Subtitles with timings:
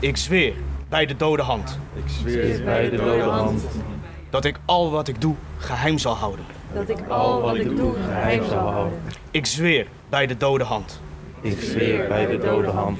[0.00, 0.54] Ik zweer
[0.88, 3.62] bij de dode hand Ik zweer bij de dode hand
[4.30, 6.44] dat ik al wat ik doe geheim zal houden.
[6.74, 8.98] dat ik al wat ik doe geheim zal houden.
[9.30, 11.00] Ik zweer bij de dode hand.
[11.40, 12.98] Ik zweer bij de dode hand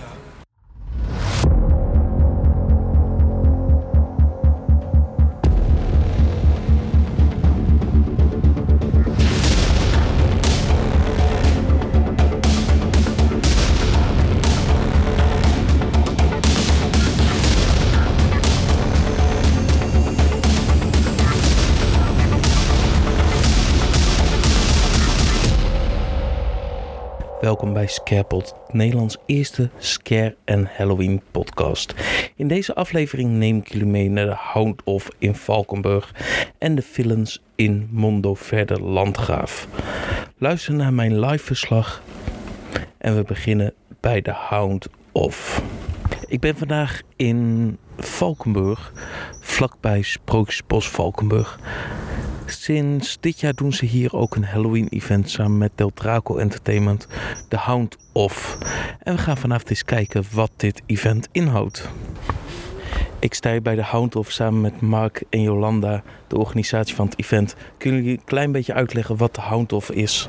[27.60, 31.94] Welkom bij Scarepot, Nederlands eerste Scare en Halloween podcast.
[32.36, 36.14] In deze aflevering neem ik jullie mee naar de Hound of in Valkenburg
[36.58, 39.68] en de villains in Mondo Verde Landgraaf.
[40.38, 42.02] Luister naar mijn live verslag
[42.98, 45.62] en we beginnen bij de Hound of.
[46.26, 48.92] Ik ben vandaag in Valkenburg,
[49.40, 51.58] vlakbij Sprookjesbos Valkenburg.
[52.50, 57.06] Sinds dit jaar doen ze hier ook een Halloween-event samen met Del Draco Entertainment,
[57.48, 58.58] The Hound of.
[59.02, 61.88] En we gaan vanavond eens kijken wat dit event inhoudt.
[63.18, 67.06] Ik sta hier bij de Hound of samen met Mark en Jolanda, de organisatie van
[67.06, 67.54] het event.
[67.78, 70.28] Kunnen jullie een klein beetje uitleggen wat de Hound of is?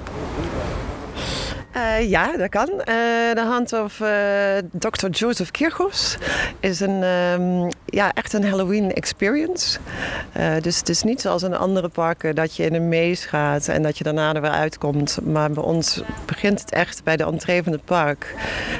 [1.71, 2.69] Eh, ja, dat kan.
[2.69, 2.85] Eh,
[3.33, 5.09] de hand of eh, Dr.
[5.09, 6.17] Joseph Kirchhoffs
[6.59, 9.79] is een, ehm, ja, echt een Halloween experience.
[10.61, 13.83] Dus het is niet zoals in andere parken dat je in een maze gaat en
[13.83, 15.19] dat je daarna er weer uitkomt.
[15.23, 18.35] Maar bij ons begint het echt bij de entree van het park.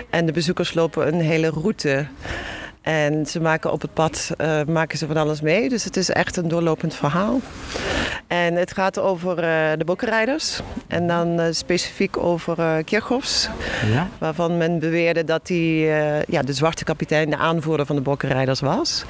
[0.10, 2.06] En de bezoekers lopen een hele route.
[2.82, 5.70] En ze maken op het pad eh, maken ze van alles mee.
[5.70, 7.40] Dus het is echt een doorlopend verhaal.
[8.28, 10.60] En het gaat over eh, de bokkenrijders.
[10.88, 13.50] En dan eh, specifiek over uh, Kirchhoffs.
[13.92, 14.08] Ja.
[14.18, 19.04] Waarvan men beweerde dat hij ja, de zwarte kapitein, de aanvoerder van de bokkenrijders was.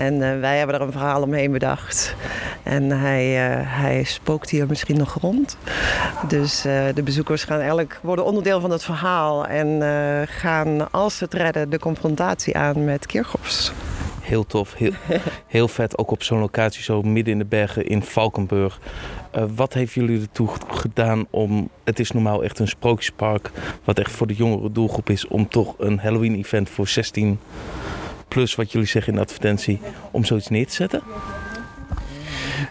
[0.00, 2.14] En eh, wij hebben er een verhaal omheen bedacht.
[2.62, 5.56] En hij, eh, hij spookt hier misschien nog rond.
[6.28, 9.46] Dus eh, de bezoekers gaan eigenlijk worden onderdeel van het verhaal.
[9.46, 9.68] En
[10.28, 13.72] gaan, als ze het redden, de confrontatie aan met Kirchhoffs.
[14.20, 14.92] Heel tof, heel,
[15.46, 15.98] heel vet.
[15.98, 18.80] Ook op zo'n locatie zo midden in de bergen in Valkenburg.
[19.54, 21.68] Wat heeft jullie ertoe gedaan om...
[21.84, 23.50] Het is normaal echt een sprookjespark...
[23.84, 25.26] wat echt voor de jongere doelgroep is...
[25.26, 27.38] om toch een Halloween-event voor 16
[28.30, 29.80] plus, wat jullie zeggen in de advertentie...
[30.10, 31.02] om zoiets neer te zetten?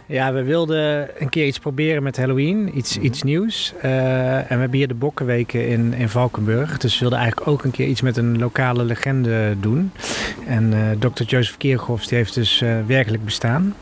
[0.06, 3.74] Ja, we wilden een keer iets proberen met Halloween, iets, iets nieuws.
[3.82, 6.78] Eh, en we hebben hier de Bokkenweken in, in Valkenburg.
[6.78, 9.92] Dus we wilden eigenlijk ook een keer iets met een lokale legende doen.
[10.48, 11.24] En eh Dr.
[11.24, 13.76] Joseph Kirchhoffs die heeft dus eh, werkelijk bestaan.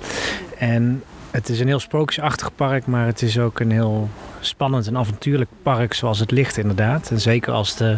[0.57, 1.03] En
[1.37, 4.09] het is een heel sprookjesachtig park, maar het is ook een heel
[4.39, 7.11] spannend en avontuurlijk park zoals het ligt inderdaad.
[7.11, 7.97] En zeker als de,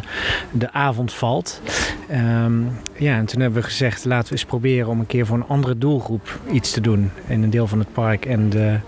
[0.52, 1.62] de avond valt.
[2.10, 2.62] Ehm,
[2.98, 5.48] ja, en toen hebben we gezegd laten we eens proberen om een keer voor een
[5.48, 8.26] andere doelgroep iets te doen in een deel van het park.
[8.26, 8.80] En de,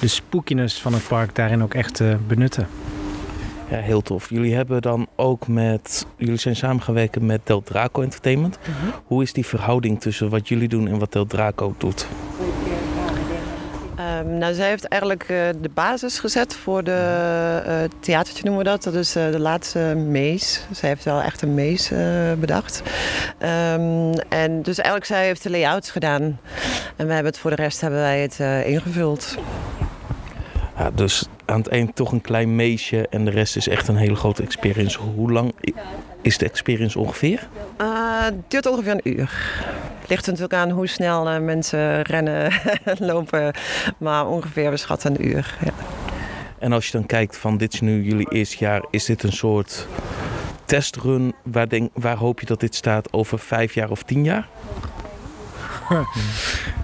[0.00, 2.68] de spookiness van het park daarin ook echt te benutten.
[3.70, 4.30] Ja, heel tof.
[4.30, 6.06] Jullie hebben dan ook met...
[6.16, 8.58] Jullie zijn samengewerkt met Del Draco Entertainment.
[9.04, 12.06] Hoe is die verhouding tussen wat jullie doen en wat Del Draco doet?
[14.20, 18.70] Ehm, nou, zij heeft eigenlijk eh, de basis gezet voor de eh, theatertje noemen we
[18.70, 18.82] dat.
[18.82, 20.66] Dat is eh, de laatste mees.
[20.70, 21.92] Zij heeft wel echt een mees
[22.38, 22.82] bedacht.
[23.38, 26.38] Ehm, en dus eigenlijk zij heeft de layouts gedaan.
[26.96, 29.36] En we hebben het voor de rest hebben wij het eh, ingevuld.
[30.78, 33.96] Ja, dus aan het eind toch een klein meisje en de rest is echt een
[33.96, 34.98] hele grote experience.
[34.98, 35.54] Hoe lang
[36.22, 37.48] is de experience ongeveer?
[37.76, 39.64] Eh, het duurt ongeveer een uur.
[40.10, 42.52] Ligt natuurlijk aan hoe snel eh, mensen rennen
[42.84, 43.54] en lopen.
[43.98, 45.56] Maar ongeveer we schatten een uur.
[45.64, 45.72] Ja.
[46.58, 49.32] En als je dan kijkt van dit is nu jullie eerste jaar, is dit een
[49.32, 49.86] soort
[50.64, 51.34] testrun?
[51.42, 54.48] Waar, denk, waar hoop je dat dit staat over vijf jaar of tien jaar?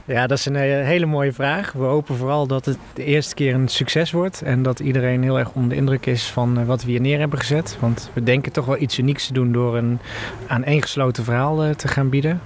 [0.04, 1.72] Ja, dat is een eh, hele mooie vraag.
[1.72, 4.42] We hopen vooral dat het de eerste keer een succes wordt.
[4.42, 7.18] En dat iedereen heel erg onder de indruk is van eh, wat we hier neer
[7.18, 7.76] hebben gezet.
[7.80, 9.98] Want we denken toch wel iets unieks te doen door een
[10.46, 12.40] aaneengesloten verhaal eh, te gaan bieden.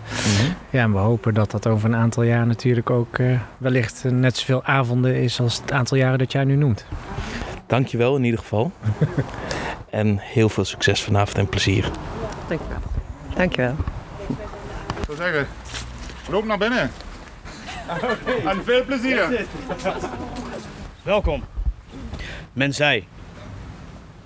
[0.71, 4.37] Ja, en we hopen dat dat over een aantal jaar natuurlijk ook eh, wellicht net
[4.37, 6.85] zoveel avonden is als het aantal jaren dat jij nu noemt.
[7.67, 8.73] Dankjewel in ieder geval.
[9.91, 11.91] en heel veel succes vanavond en plezier.
[12.49, 12.79] Dankjewel.
[13.35, 13.75] Dankjewel.
[14.99, 15.47] Ik zou zeggen,
[16.31, 16.91] loop naar binnen.
[18.45, 19.47] En veel plezier.
[21.03, 21.45] Welkom.
[22.53, 23.07] Men zei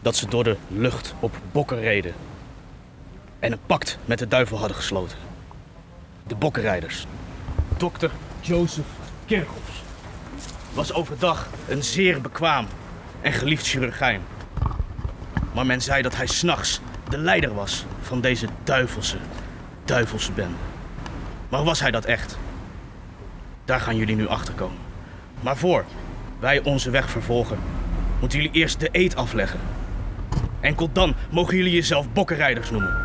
[0.00, 2.14] dat ze door de lucht op bokken reden.
[3.38, 5.18] En een pact met de duivel hadden gesloten.
[6.26, 7.06] De bokkenrijders.
[7.76, 8.06] Dr.
[8.40, 8.86] Joseph
[9.26, 9.82] Kirchhoffs
[10.72, 12.66] was overdag een zeer bekwaam
[13.20, 14.22] en geliefd chirurgijn.
[15.54, 19.16] Maar men zei dat hij s'nachts de leider was van deze duivelse
[19.84, 20.73] duivelse bende.
[21.54, 22.38] Maar was hij dat echt?
[23.64, 24.78] Daar gaan jullie nu achter komen.
[25.40, 25.84] Maar voor
[26.38, 27.58] wij onze weg vervolgen,
[28.20, 29.60] moeten jullie eerst de eed afleggen.
[30.60, 32.96] Enkel dan mogen jullie jezelf bokkenrijders noemen.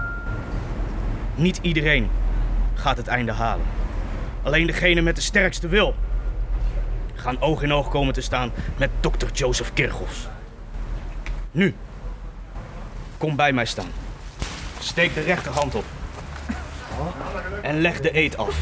[1.36, 2.10] Niet iedereen
[2.74, 3.66] gaat het einde halen.
[4.44, 5.96] Alleen degene met de sterkste wil
[7.16, 10.28] gaan oog in oog komen te staan met dokter Joseph Kirchhoffs.
[11.52, 11.76] Nu,
[13.18, 13.92] kom bij mij staan.
[14.80, 15.86] Steek de rechterhand op.
[17.62, 18.62] En leg de eed af.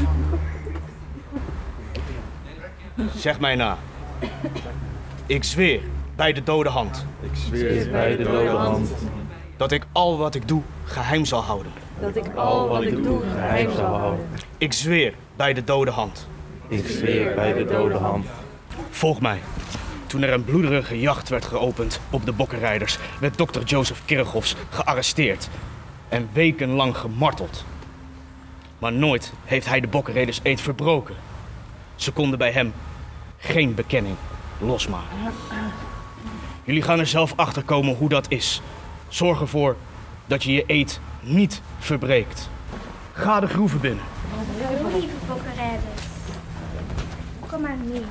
[3.15, 3.77] Zeg mij na.
[5.25, 5.81] Ik zweer
[6.15, 8.91] bij de dode hand Ik zweer bij de dode hand
[9.57, 11.71] dat ik al wat ik doe geheim zal houden.
[11.99, 14.27] Dat ik al wat ik doe geheim zal houden.
[14.57, 16.27] Ik zweer bij de dode hand.
[16.67, 18.27] Ik zweer bij de dode hand.
[18.89, 19.39] Volg mij.
[20.07, 25.49] Toen er een bloederige jacht werd geopend op de bokkenrijders, werd dokter Joseph Kirchhoffs gearresteerd
[26.09, 27.65] en wekenlang gemarteld.
[28.79, 31.15] Maar nooit heeft hij de bokkenrijders eed verbroken.
[31.95, 32.73] Ze konden bij hem
[33.37, 34.15] geen bekenning
[34.59, 35.17] losmaken.
[36.63, 38.61] Jullie gaan er zelf achter komen hoe dat is.
[39.07, 39.75] Zorg ervoor
[40.25, 42.49] dat je je eed niet verbreekt.
[43.13, 44.03] Ga de groeven binnen.
[44.35, 46.01] Hallo lieve bokkenrijders.
[47.49, 48.01] Kom maar mee.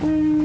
[0.00, 0.35] Help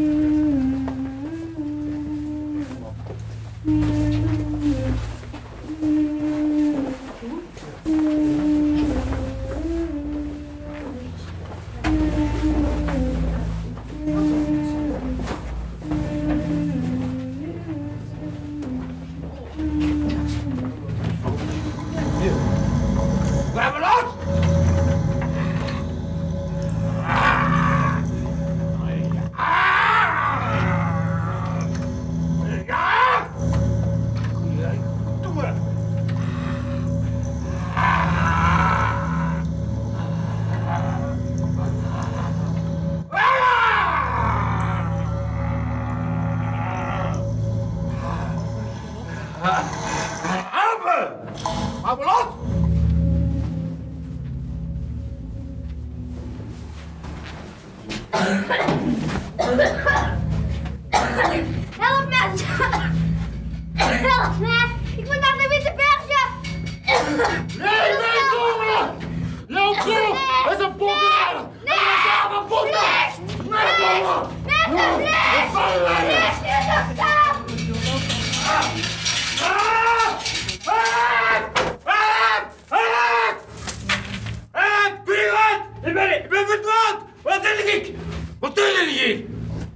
[85.83, 87.03] Ik ben, ik ben verdwaald!
[87.21, 87.95] Wat doe ik?
[88.39, 89.25] Wat doen jullie hier?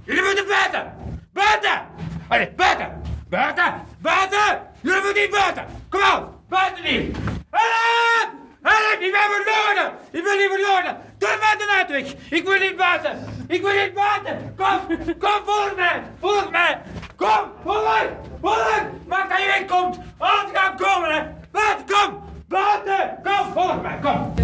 [0.04, 0.92] Jullie moeten buiten!
[1.32, 1.82] Buiten!
[2.28, 3.02] Allee, buiten!
[3.28, 3.74] Buiten!
[3.98, 4.60] Buiten!
[4.80, 5.64] Jullie moeten niet buiten!
[5.88, 6.34] Kom op!
[6.48, 7.16] Buiten niet!
[7.50, 8.30] Help!
[8.62, 9.00] Help!
[9.00, 9.92] Ik ben verloren!
[10.10, 10.96] Ik ben niet verloren!
[11.26, 12.38] De buiten uit weg!
[12.38, 13.18] Ik wil niet buiten!
[13.48, 14.54] Ik wil niet buiten!
[14.56, 14.96] Kom!
[15.18, 16.02] Kom, volg mij!
[16.20, 16.78] Volg mij!
[17.16, 17.40] Kom!
[17.64, 18.16] Volg mij!
[18.40, 18.82] Volg!
[19.06, 19.98] Maak dat je wegkomt!
[20.18, 21.22] Alles gaat komen, hè!
[21.50, 22.22] Buiten, kom!
[22.48, 23.18] Buiten!
[23.22, 23.98] Kom, volg mij!
[24.02, 24.34] Kom!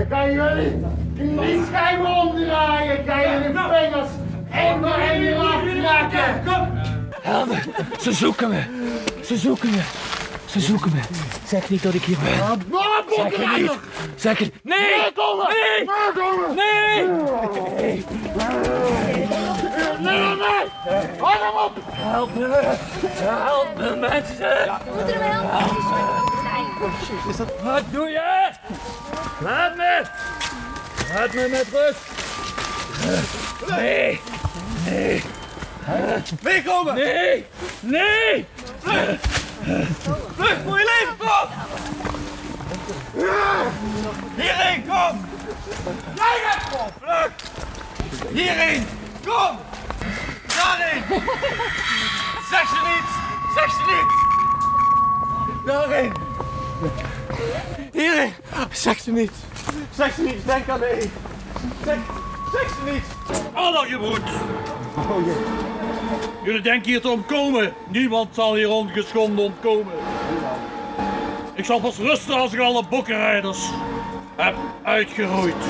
[0.00, 0.84] Ik kan jullie
[1.14, 2.98] die schijven omdraaien.
[2.98, 4.10] Ik kan jullie vingers
[4.52, 6.42] één voor één weer afkraken.
[6.44, 6.80] Kom!
[8.00, 8.62] Ze zoeken me.
[9.24, 9.82] Ze zoeken me.
[10.52, 11.00] Ze zoeken me.
[11.46, 12.32] Zeg niet dat ik hier ben.
[13.16, 13.70] Zeg het niet.
[14.16, 14.52] Zeg het.
[14.62, 14.78] Nee!
[14.78, 15.12] Nee.
[16.54, 17.06] Nee!
[17.06, 17.06] Nee.
[17.76, 18.04] Nee!
[20.00, 20.66] Nee, nee, nee.
[21.18, 21.72] Hem op.
[21.90, 22.76] Help me.
[23.06, 24.80] Help me, mensen.
[24.94, 25.62] Moeten we helpen?
[27.64, 28.50] Wat doe je?
[29.40, 30.02] Laat me.
[31.14, 32.00] Laat me met rust.
[33.68, 34.20] Nee.
[34.84, 35.22] Nee.
[36.42, 36.94] Meekomen!
[36.94, 37.46] Nee.
[37.80, 38.46] Nee.
[39.62, 41.48] Vlucht voor je leven, kom!
[44.36, 45.24] Hierheen, kom!
[46.14, 46.88] Jij kom!
[47.00, 47.50] Vlucht!
[48.32, 48.86] Hierheen,
[49.26, 49.58] kom!
[50.46, 51.02] Daarheen!
[52.50, 53.08] Zeg ze niet!
[53.54, 54.12] Zeg ze niet!
[55.66, 56.12] Daarheen!
[57.92, 58.32] Hierheen!
[58.70, 59.32] Zeg ze niet!
[59.96, 60.46] Zeg ze niet!
[60.46, 61.08] Denk aan de!
[61.84, 61.98] Zeg,
[62.52, 63.04] zeg ze niet!
[63.52, 64.22] Alle gebroed.
[66.44, 67.72] Jullie denken hier te ontkomen.
[67.88, 69.94] Niemand zal hier ongeschonden ontkomen.
[71.54, 73.70] Ik zal pas rusten als ik alle bokkenrijders
[74.36, 75.64] heb uitgeroeid.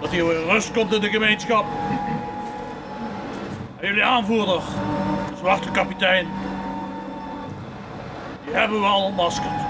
[0.00, 1.64] Dat hier weer rust komt in de gemeenschap.
[3.80, 4.60] En jullie aanvoerder,
[5.38, 6.28] zwarte kapitein,
[8.44, 9.60] die hebben we al ontmaskerd.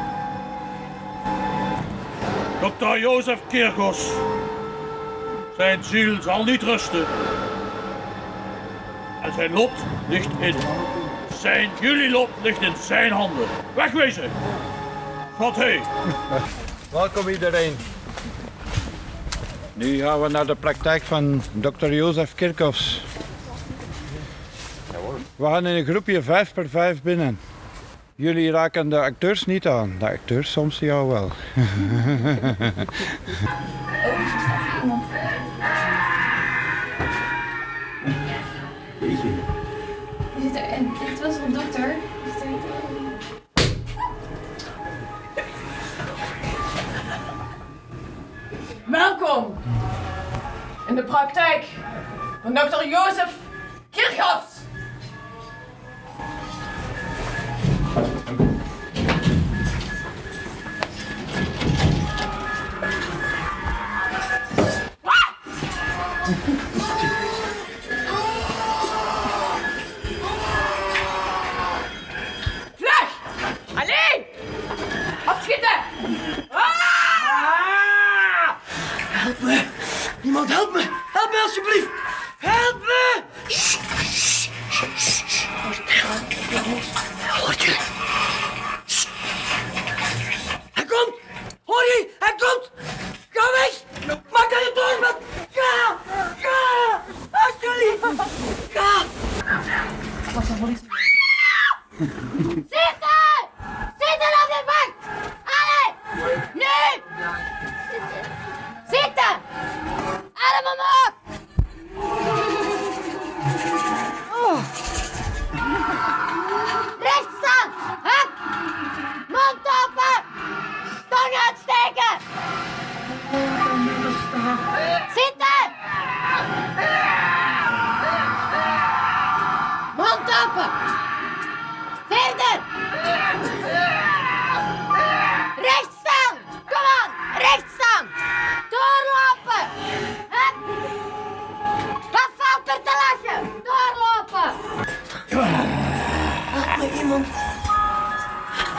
[2.60, 2.98] Dr.
[2.98, 4.08] Jozef Kirkos.
[5.56, 7.06] Zijn ziel zal niet rusten.
[9.24, 9.70] En zijn lot
[10.08, 10.54] ligt in
[11.38, 13.46] Zijn jullie lot ligt in zijn handen.
[13.74, 14.30] Wegwezen!
[15.38, 15.80] Wat hé!
[16.92, 17.76] Welkom iedereen.
[19.74, 23.04] Nu gaan we naar de praktijk van dokter Jozef Kirchhoffs.
[25.36, 27.38] We gaan in een groepje 5 per 5 binnen.
[28.14, 29.96] Jullie raken de acteurs niet aan.
[29.98, 31.30] De acteurs soms jou wel.
[49.04, 49.54] Welkom
[50.88, 51.64] in de praktijk
[52.42, 53.36] van dokter Jozef
[53.90, 54.56] Kirchhoffs.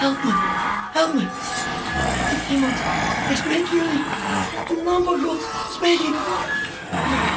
[0.05, 0.31] Help me.
[0.93, 1.25] Help me.
[2.51, 2.77] Iemand.
[3.29, 4.03] Ik spreek jullie.
[4.69, 5.41] In de naam van God.
[5.71, 6.15] Spreek ik.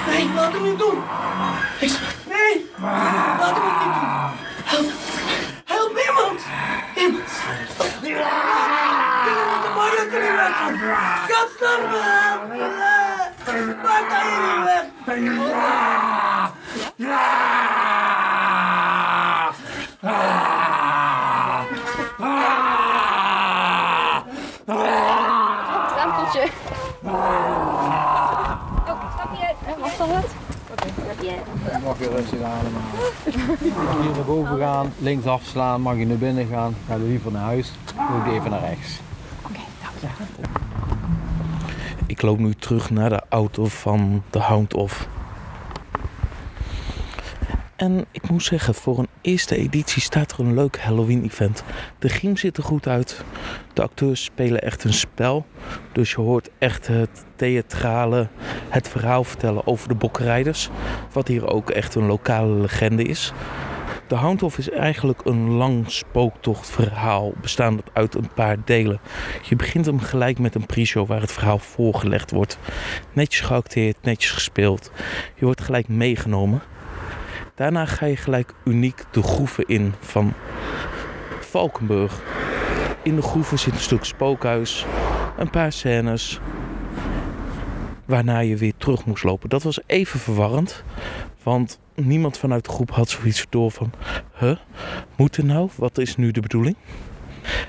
[0.07, 1.03] Nee, laat hem niet doen.
[1.81, 1.93] Ik.
[2.29, 2.71] Nee.
[3.41, 4.09] Laat hem niet doen.
[4.65, 4.91] Help.
[5.65, 6.41] Help iemand.
[6.97, 7.29] Iemand.
[8.03, 8.39] De weg.
[16.99, 17.58] Stempeltje.
[31.71, 34.01] Dan mag je rustig ademhalen.
[34.03, 36.75] Hier naar boven gaan, links afslaan, mag je naar binnen gaan.
[36.87, 39.01] Ga je liever naar huis, doe ik even naar rechts.
[42.07, 45.09] Ik loop nu terug naar de auto van de Hound of.
[47.79, 51.63] En ik moet zeggen, voor een eerste editie staat er een leuk Halloween-event.
[51.99, 53.25] De griem ziet er goed uit.
[53.73, 55.47] De acteurs spelen echt een spel.
[55.93, 58.29] Dus je hoort echt het theatrale,
[58.69, 60.69] het verhaal vertellen over de bokrijders.
[61.13, 63.33] Wat hier ook echt een lokale legende is.
[64.09, 69.01] De Houndhof is eigenlijk een lang spooktochtverhaal bestaande uit een paar delen.
[69.43, 72.59] Je begint hem gelijk met een pre-show waar het verhaal voorgelegd wordt.
[73.13, 74.91] Netjes geacteerd, netjes gespeeld.
[75.35, 76.63] Je wordt gelijk meegenomen.
[77.59, 80.33] Daarna ga je gelijk uniek de groeven in van
[81.41, 82.23] Valkenburg.
[83.03, 84.87] In de groeven zit een stuk spookhuis,
[85.37, 86.41] een paar scènes,
[88.05, 89.49] waarna je weer terug moest lopen.
[89.49, 90.85] Dat was even verwarrend,
[91.43, 93.93] want niemand vanuit de groep had zoiets door van...
[94.39, 94.57] Huh,
[95.17, 95.69] moet er nou?
[95.75, 96.77] Wat is nu de bedoeling?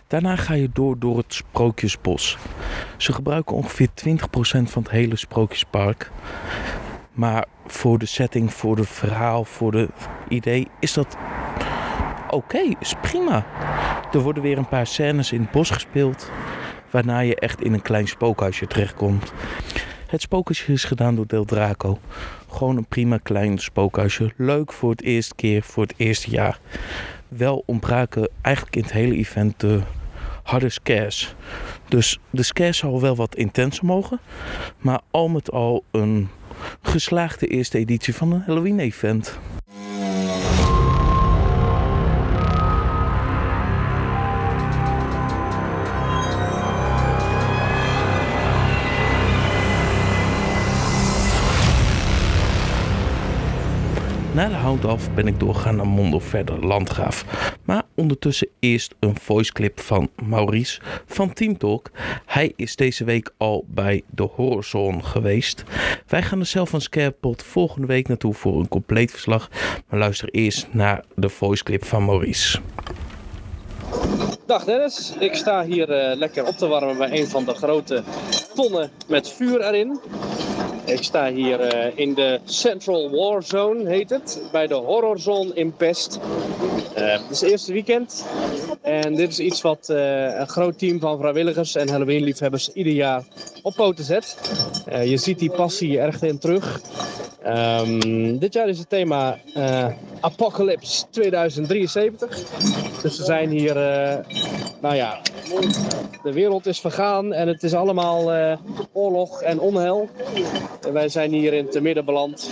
[0.07, 2.37] Daarna ga je door door het Sprookjesbos.
[2.97, 4.11] Ze gebruiken ongeveer 20%
[4.63, 6.11] van het hele Sprookjespark.
[7.13, 9.91] Maar voor de setting, voor het verhaal, voor het
[10.27, 11.17] idee is dat
[12.29, 13.45] oké, is prima.
[14.11, 16.31] Er worden weer een paar scènes in het bos gespeeld,
[16.89, 19.33] waarna je echt in een klein spookhuisje terechtkomt.
[20.07, 21.99] Het spookhuisje is gedaan door Del Draco.
[22.51, 24.33] Gewoon een prima klein spookhuisje.
[24.35, 26.59] Leuk voor het eerste keer, voor het eerste jaar.
[27.27, 29.81] Wel ontbraken eigenlijk in het hele event de
[30.43, 31.35] harde scares.
[31.87, 34.19] Dus de scares zal wel wat intenser mogen.
[34.77, 36.29] Maar al met al een
[36.81, 38.91] geslaagde eerste editie van een Halloween
[54.39, 57.25] Na de hout af ben ik doorgegaan naar Mondo verder Landgraaf.
[57.63, 61.91] Maar ondertussen eerst een voiceclip van Maurice van Team Talk.
[62.25, 65.63] Hij is deze week al bij de Horizon geweest.
[66.07, 69.49] Wij gaan er zelf van Scarepot volgende week naartoe voor een compleet verslag.
[69.87, 72.59] Maar luister eerst naar de voiceclip van Maurice.
[74.45, 78.03] Dag Dennis, ik sta hier uh, lekker op te warmen bij een van de grote
[78.55, 79.99] tonnen met vuur erin.
[80.89, 85.53] Ik sta hier uh, in de Central War Zone, heet het, bij de Horror Zone
[85.53, 86.19] in Pest.
[86.97, 88.25] Uh, het is het eerste weekend
[88.81, 93.23] en dit is iets wat een groot team van vrijwilligers en Halloween-liefhebbers ieder jaar
[93.63, 94.37] op poten zet.
[95.03, 96.81] je ziet die passie erg in terug.
[97.45, 99.39] Um, dit jaar is het thema
[100.19, 102.88] Apocalypse 2073.
[103.01, 104.17] Dus we zijn hier, uh,
[104.81, 105.19] nou ja,
[106.23, 108.57] de wereld is vergaan en het is allemaal uh,
[108.91, 110.09] oorlog en onheil.
[110.87, 112.49] En wij zijn hier in het midden beland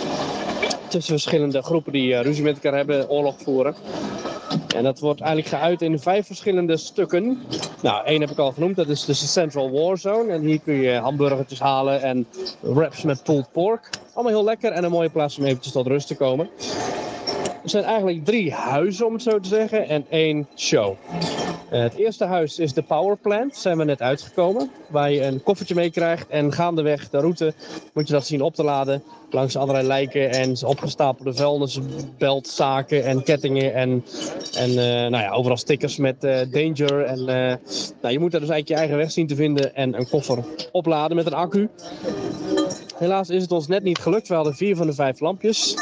[0.88, 3.74] tussen verschillende groepen die ruzie met elkaar hebben, oorlog voeren.
[4.76, 7.42] En dat wordt eigenlijk geuit in vijf verschillende stukken.
[7.82, 10.32] Nou, één heb ik al genoemd, dat is dus de Central War Zone.
[10.32, 12.26] En hier kun je hamburgertjes halen en
[12.60, 13.90] wraps met pulled pork.
[14.14, 16.48] Allemaal heel lekker en een mooie plaats om eventjes tot rust te komen.
[17.68, 20.96] Zijn eigenlijk drie huizen, om het zo te zeggen, en één show.
[21.72, 24.70] Uh, het eerste huis is de Power Plant, zijn we net uitgekomen.
[24.90, 27.52] Waar je een koffertje mee krijgt en gaandeweg de route
[27.94, 29.02] moet je dat zien op te laden.
[29.30, 33.74] Langs allerlei lijken en opgestapelde vuilnisbeltzaken en kettingen.
[33.74, 34.04] En,
[34.56, 37.04] en uh, nou ja, overal stickers met uh, danger.
[37.04, 40.08] En nou, je moet er dus eigenlijk je eigen weg zien te vinden en een
[40.08, 41.68] koffer opladen met een accu.
[42.98, 44.28] Helaas is het ons net niet gelukt.
[44.28, 45.74] We hadden vier van de vijf lampjes.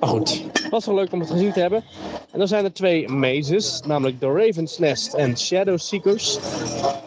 [0.00, 1.84] Maar goed, was wel leuk om het gezien te hebben.
[2.32, 6.38] En dan zijn er twee mazes, namelijk de Raven's Nest en Shadow Seekers.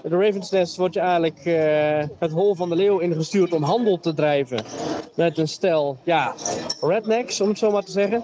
[0.03, 3.99] De Raven's Nest wordt je eigenlijk uh, het hol van de leeuw ingestuurd om handel
[3.99, 4.63] te drijven.
[5.15, 6.33] Met een stel, ja,
[6.81, 8.23] rednecks, om het zo maar te zeggen.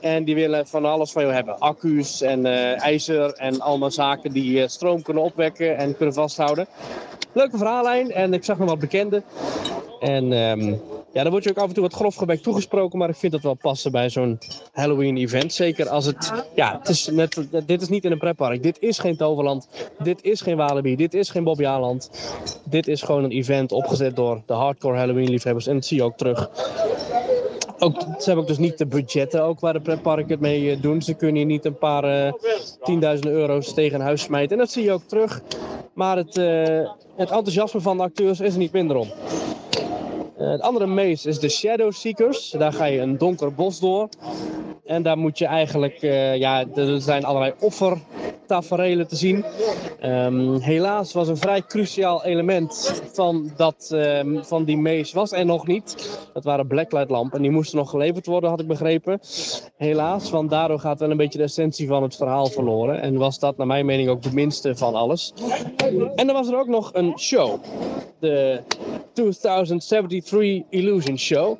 [0.00, 1.58] En die willen van alles van jou hebben.
[1.58, 6.66] Accu's en uh, ijzer en allemaal zaken die uh, stroom kunnen opwekken en kunnen vasthouden.
[7.32, 9.24] Leuke verhaallijn en ik zag nog wat bekenden.
[10.02, 10.80] En um,
[11.12, 13.42] ja, dan word je ook af en toe wat grofgebek toegesproken, maar ik vind dat
[13.42, 14.38] wel passen bij zo'n
[14.72, 15.52] Halloween-event.
[15.52, 17.10] Zeker als het, ja, het is
[17.66, 18.62] dit is niet in een pretpark.
[18.62, 22.10] Dit is geen Toverland, dit is geen Walibi, dit is geen Bobby Aland.
[22.64, 26.16] Dit is gewoon een event opgezet door de hardcore Halloween-liefhebbers en dat zie je ook
[26.16, 26.50] terug.
[27.78, 31.02] Ook, ze hebben ook dus niet de budgetten ook waar de pretparken het mee doen.
[31.02, 32.32] Ze kunnen hier niet een paar uh,
[32.82, 34.52] tienduizenden euro's tegen huis smijten.
[34.52, 35.42] En dat zie je ook terug.
[35.94, 36.44] Maar het, uh,
[37.16, 39.08] het enthousiasme van de acteurs is er niet minder om.
[40.42, 42.50] Uh, het andere maze is de Shadow Seekers.
[42.50, 44.08] Daar ga je een donker bos door.
[44.84, 47.54] En daar moet je eigenlijk, uh, ja, er zijn allerlei
[48.56, 49.44] offertaferelen te zien.
[50.04, 55.44] Um, helaas was een vrij cruciaal element van, dat, um, van die maze was er
[55.44, 56.18] nog niet.
[56.32, 59.20] Dat waren blacklight lampen en die moesten nog geleverd worden, had ik begrepen.
[59.76, 63.00] Helaas, want daardoor gaat wel een beetje de essentie van het verhaal verloren.
[63.00, 65.32] En was dat naar mijn mening ook de minste van alles.
[66.14, 67.60] En dan was er ook nog een show.
[68.18, 68.62] De
[69.12, 71.58] 2073 Illusion Show.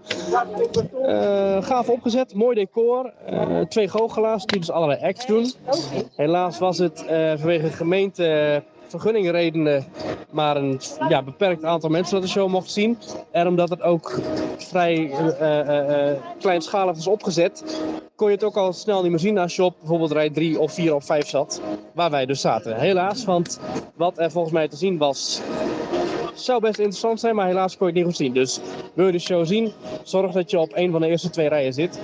[1.03, 3.13] Uh, gaaf opgezet, mooi decor.
[3.31, 5.53] Uh, twee goochelaars die dus allerlei acts doen.
[6.17, 9.85] Helaas was het uh, vanwege gemeente vergunningredenen
[10.33, 12.99] maar een ja, beperkt aantal mensen dat de show mocht zien.
[13.31, 14.21] En omdat het ook
[14.57, 17.83] vrij uh, kleinschalig was opgezet,
[18.17, 20.61] kon je het ook al snel niet meer zien als je op bijvoorbeeld rij 3
[20.61, 21.61] of 4 of 5 zat.
[21.95, 22.77] Waar wij dus zaten.
[22.77, 23.61] Helaas, want
[23.95, 25.41] wat er volgens mij te zien was,
[26.35, 28.33] zou best interessant zijn, maar helaas kon je het niet goed zien.
[28.33, 28.61] Dus
[28.95, 31.73] wil je de show zien, zorg dat je op een van de eerste twee rijen
[31.73, 32.01] zit.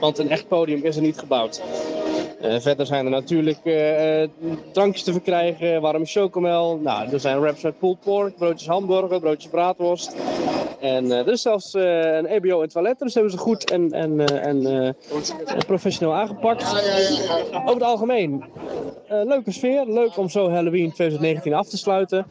[0.00, 1.62] Want een echt podium is er niet gebouwd.
[2.42, 4.22] Uh, verder zijn er natuurlijk uh,
[4.72, 6.76] drankjes te verkrijgen, warme chocomel.
[6.76, 10.16] Nou, er zijn wraps met pulled pork, broodjes hamburger, broodjes braadworst.
[10.80, 14.26] En uh, er is zelfs een EBO in toilet, dus hebben ze goed en, en,
[14.42, 14.96] en
[15.66, 16.62] professioneel aangepakt.
[17.52, 18.44] Over het algemeen,
[19.08, 22.26] leuke sfeer, leuk om zo Halloween 2019 af te sluiten.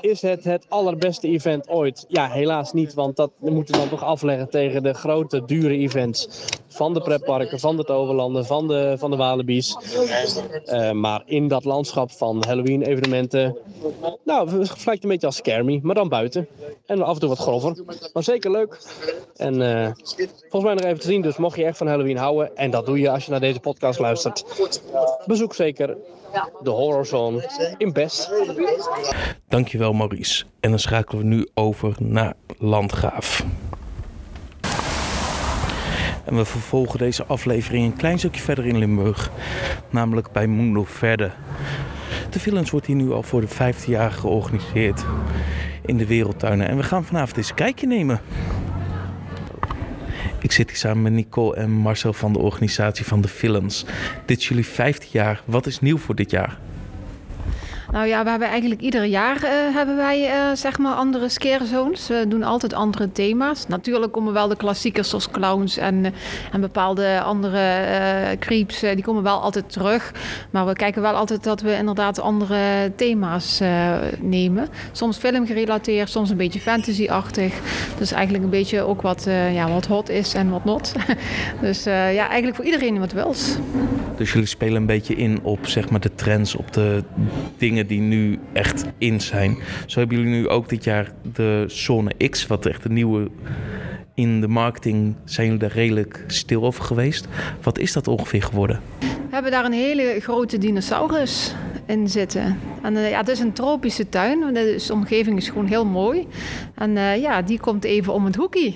[0.00, 2.04] Is het het allerbeste event ooit?
[2.08, 6.28] Ja, helaas niet, want dat moeten we dan toch afleggen tegen de grote, dure events
[6.74, 9.76] van de pretparken, van de Toverlanden, van de, van de Walibi's.
[10.66, 13.56] Uh, maar in dat landschap van Halloween-evenementen,
[14.24, 16.48] nou, het lijkt een beetje als Scare Me, maar dan buiten.
[16.86, 17.76] En af en toe wat grover.
[18.12, 18.78] Maar zeker leuk.
[19.36, 19.88] En uh,
[20.40, 22.86] volgens mij nog even te zien, dus mocht je echt van Halloween houden, en dat
[22.86, 24.44] doe je als je naar deze podcast luistert,
[25.26, 25.96] bezoek zeker
[26.62, 28.30] de Horrorzone in Best.
[29.48, 30.44] Dankjewel Maurice.
[30.60, 33.44] En dan schakelen we nu over naar Landgraaf.
[36.24, 39.30] En we vervolgen deze aflevering een klein stukje verder in Limburg,
[39.90, 41.30] namelijk bij Mundo Verde.
[42.30, 45.04] De Villains wordt hier nu al voor de vijfde jaar georganiseerd
[45.84, 46.68] in de wereldtuinen.
[46.68, 48.20] En we gaan vanavond eens een kijkje nemen.
[50.38, 53.84] Ik zit hier samen met Nicole en Marcel van de organisatie van de Films.
[54.26, 55.42] Dit is jullie 15 jaar.
[55.44, 56.58] Wat is nieuw voor dit jaar?
[57.94, 61.66] Nou ja, we hebben eigenlijk ieder jaar uh, hebben wij uh, zeg maar andere scare
[61.66, 62.08] zones.
[62.08, 63.66] We doen altijd andere thema's.
[63.66, 66.14] Natuurlijk komen wel de klassiekers zoals clowns en,
[66.52, 68.80] en bepaalde andere creeps.
[68.80, 70.12] die komen wel altijd terug.
[70.50, 73.60] Maar we kijken wel altijd dat we inderdaad andere thema's
[74.20, 74.68] nemen.
[74.92, 77.60] Soms filmgerelateerd, soms een beetje fantasy-achtig.
[77.98, 80.92] Dus eigenlijk een beetje ook wat, ja, wat hot is en wat not.
[81.60, 83.56] dus ja, eigenlijk voor iedereen wat wils.
[84.16, 87.02] Dus jullie spelen een beetje in op zeg maar, de trends, op de
[87.56, 89.56] dingen die nu echt in zijn.
[89.86, 93.30] Zo hebben jullie nu ook dit jaar de Zone X, wat echt een nieuwe
[94.14, 97.28] in de marketing zijn jullie daar redelijk stil over geweest.
[97.62, 98.80] Wat is dat ongeveer geworden?
[99.00, 101.54] We hebben daar een hele grote dinosaurus
[101.86, 102.58] in zitten.
[102.82, 104.54] En uh, ja, het is een tropische tuin.
[104.54, 106.26] De omgeving is gewoon heel mooi.
[106.74, 108.72] En uh, ja, die komt even om het hoekje.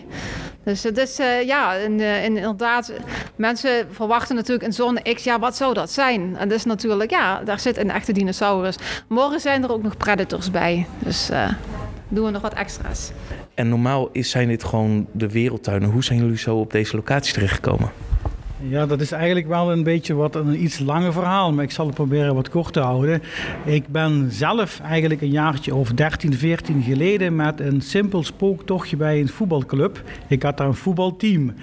[0.69, 2.93] Dus het is, uh, ja, in, inderdaad,
[3.37, 6.37] mensen verwachten natuurlijk in zone X, ja, wat zou dat zijn?
[6.37, 8.77] En dat is natuurlijk, ja, daar zit een echte dinosaurus.
[9.07, 10.87] Morgen zijn er ook nog predators bij.
[10.99, 11.31] Dus
[12.09, 13.11] doen we nog wat extra's.
[13.55, 15.91] En normaal is, zijn dit gewoon de wereldtuinen.
[15.91, 17.91] Hoe zijn jullie zo op deze locatie terechtgekomen?
[18.63, 21.87] Ja, dat is eigenlijk wel een beetje wat een iets langer verhaal, maar ik zal
[21.87, 23.23] het proberen wat kort te houden.
[23.65, 29.21] Ik ben zelf eigenlijk een jaartje of 13, 14 geleden met een simpel spooktochtje bij
[29.21, 30.03] een voetbalclub.
[30.29, 31.55] Ik had daar een voetbalteam.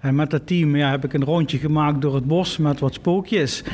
[0.00, 2.94] En met dat team ja, heb ik een rondje gemaakt door het bos met wat
[2.94, 3.64] spookjes.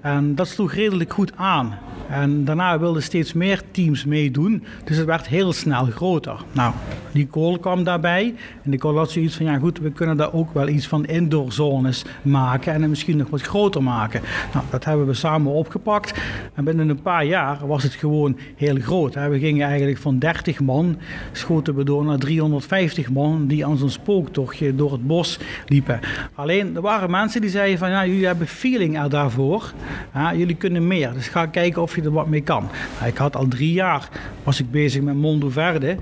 [0.00, 1.78] En dat sloeg redelijk goed aan.
[2.08, 4.64] En daarna wilden steeds meer teams meedoen.
[4.84, 6.44] Dus het werd heel snel groter.
[6.52, 6.74] Nou,
[7.12, 8.34] Nicole kwam daarbij.
[8.62, 12.04] En Nicole had zoiets van, ja goed, we kunnen daar ook wel iets van indoorzones
[12.26, 12.72] maken.
[12.72, 14.20] En het misschien nog wat groter maken.
[14.52, 16.18] Nou, dat hebben we samen opgepakt.
[16.54, 19.14] En binnen een paar jaar was het gewoon heel groot.
[19.14, 20.98] We gingen eigenlijk van 30 man,
[21.32, 23.46] schoten we door naar 350 man.
[23.46, 26.00] Die aan zo'n spooktochtje door het bos liepen.
[26.34, 29.72] Alleen, er waren mensen die zeiden van, ja, jullie hebben feeling er daarvoor.
[30.14, 31.12] Ja, jullie kunnen meer.
[31.12, 32.68] Dus ga kijken of je er wat mee kan.
[32.98, 34.08] Nou, ik had al drie jaar
[34.42, 35.96] was ik bezig met Mondo Verde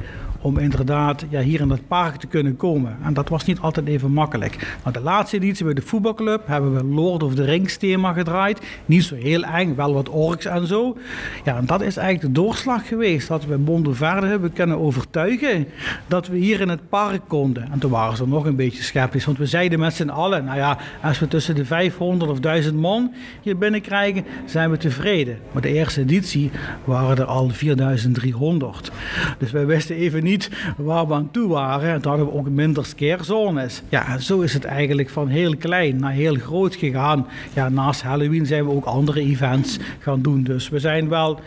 [0.45, 2.97] om inderdaad ja, hier in het park te kunnen komen.
[3.03, 4.77] En dat was niet altijd even makkelijk.
[4.83, 8.61] Maar de laatste editie bij de voetbalclub hebben we Lord of the Rings thema gedraaid.
[8.87, 10.97] Niet zo heel eng, wel wat orks en zo.
[11.45, 13.29] Ja, en dat is eigenlijk de doorslag geweest.
[13.29, 15.67] Dat we Mondo Verde hebben kunnen overtuigen
[16.07, 17.69] dat we hier in het park konden.
[17.73, 19.25] En toen waren ze nog een beetje sceptisch.
[19.25, 22.77] Want we zeiden met z'n allen, nou ja, als we tussen de 500 of 1000
[22.77, 25.39] man hier binnenkrijgen, zijn we tevreden.
[25.53, 26.51] Maar de eerste editie
[26.85, 28.91] waren er al 4300.
[29.39, 30.33] Dus wij wisten even niet
[30.77, 31.93] waar we aan toe waren.
[31.93, 33.83] En toen hadden we ook minder scarezones.
[33.89, 37.27] Ja, zo is het eigenlijk van heel klein naar heel groot gegaan.
[37.53, 40.43] Ja, naast Halloween zijn we ook andere events gaan doen.
[40.43, 41.41] Dus we zijn wel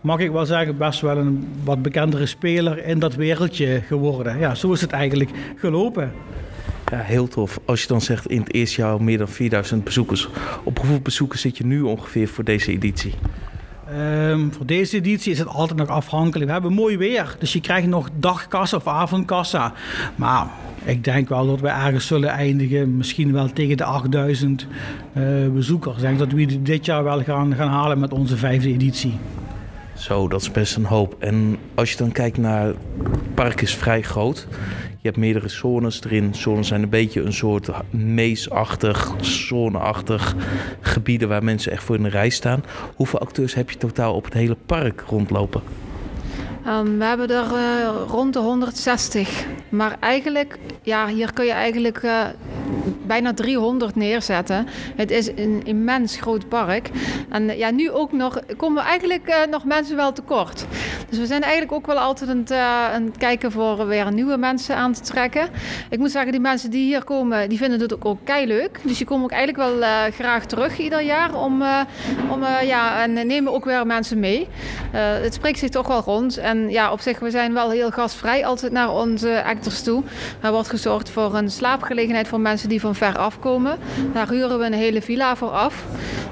[0.00, 4.38] mag ik wel zeggen, best wel een wat bekendere speler in dat wereldje geworden.
[4.38, 6.12] Ja, zo is het eigenlijk gelopen.
[6.90, 7.60] Ja, heel tof.
[7.64, 10.28] Als je dan zegt in het eerste jaar meer dan 4000 bezoekers.
[10.64, 13.14] Op hoeveel bezoekers zit je nu ongeveer voor deze editie?
[13.92, 16.46] Um, voor deze editie is het altijd nog afhankelijk.
[16.46, 19.72] We hebben mooi weer, dus je krijgt nog dagkassa of avondkassa.
[20.16, 20.46] Maar
[20.84, 24.66] ik denk wel dat we ergens zullen eindigen, misschien wel tegen de 8000
[25.12, 25.96] uh, eh, bezoekers.
[25.96, 29.18] Ik denk dat we dit jaar wel gaan, gaan halen met onze vijfde editie.
[29.94, 31.16] Zo, dat is best een hoop.
[31.18, 32.66] En als je dan kijkt naar...
[32.66, 34.46] Het park is vrij groot.
[35.06, 36.34] Je hebt meerdere zones erin.
[36.34, 40.34] Zones zijn een beetje een soort meesachtig, zoneachtig
[40.80, 42.64] gebieden waar mensen echt voor in de rij staan.
[42.94, 45.62] Hoeveel acteurs heb je totaal op het hele park rondlopen?
[46.68, 49.46] Um, we hebben er uh, rond de 160.
[49.68, 52.24] Maar eigenlijk, ja, hier kun je eigenlijk uh,
[53.06, 54.66] bijna 300 neerzetten.
[54.96, 56.90] Het is een immens groot park.
[57.28, 60.64] En ja, nu ook nog, komen we eigenlijk nog mensen wel tekort.
[61.08, 64.36] Dus we zijn eigenlijk ook wel altijd aan het, aan het, kijken voor weer nieuwe
[64.36, 65.48] mensen aan te trekken.
[65.90, 68.80] Ik moet zeggen, die mensen die hier komen, die vinden het ook, ook kei leuk.
[68.82, 71.34] Dus die komen ook eigenlijk wel graag terug ieder jaar.
[71.34, 71.62] Om,
[72.30, 74.48] om, ja, en nemen ook weer mensen mee.
[74.92, 76.38] het spreekt zich toch wel rond.
[76.38, 80.02] En en ja, op zich, we zijn wel heel gastvrij altijd naar onze actors toe.
[80.40, 83.78] Er wordt gezorgd voor een slaapgelegenheid voor mensen die van ver afkomen.
[84.12, 85.84] Daar huren we een hele villa voor af.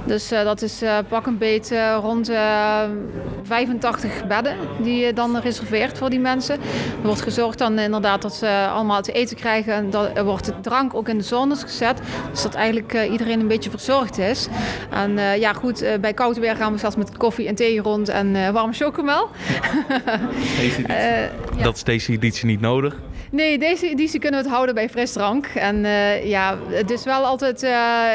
[0.07, 2.31] Dus uh, dat is uh, pak een beet uh, rond
[3.43, 6.55] 85 bedden die je dan reserveert voor die mensen.
[7.01, 9.73] Er wordt gezorgd dan inderdaad dat ze allemaal te eten krijgen.
[9.73, 12.01] En dat, er wordt drank ook in de zones gezet.
[12.31, 14.49] Dus dat eigenlijk iedereen een beetje verzorgd is.
[14.91, 18.53] En ja goed, bij koud weer gaan we zelfs met koffie en thee rond en
[18.53, 19.29] warme chocomel.
[20.87, 21.63] Ja.
[21.63, 22.97] Dat is deze editie niet nodig.
[23.35, 25.47] Nee, deze editie kunnen we het houden bij frisdrank.
[25.47, 27.71] En uh, ja, het is wel altijd, uh,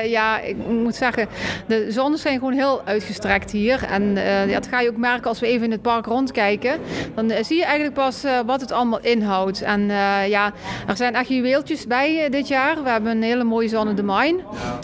[0.06, 1.28] ja, ik moet zeggen,
[1.68, 3.84] de zonnen zijn gewoon heel uitgestrekt hier.
[3.84, 6.80] En uh, ja, dat ga je ook merken als we even in het park rondkijken.
[7.16, 9.62] Dan zie je eigenlijk pas wat het allemaal inhoudt.
[9.62, 9.82] En
[10.28, 10.54] ja,
[10.88, 12.84] er zijn echt juweeltjes bij dit jaar.
[12.84, 14.40] We hebben een hele mooie zone de Mine.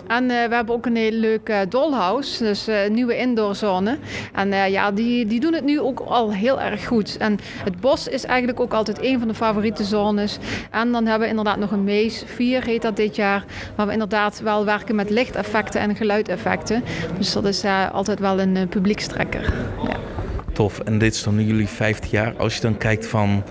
[0.08, 3.98] En we hebben ook een hele leuke dollhouse, dus een nieuwe indoorzone.
[4.34, 7.18] En ja, die, die doen het nu ook al heel erg goed.
[7.18, 10.24] En het bos is eigenlijk ook altijd een van de favoriete zones.
[10.72, 13.44] En dan hebben we inderdaad nog een Mees 4 heet dat dit jaar.
[13.76, 16.84] Waar we inderdaad wel werken met lichteffecten en geluideffecten.
[17.18, 19.54] Dus dat is uh, altijd wel een uh, publiekstrekker.
[19.84, 19.96] Ja.
[20.54, 20.80] Tof.
[20.80, 22.34] En dit is dan nu jullie vijfde jaar.
[22.38, 23.44] Als je dan kijkt van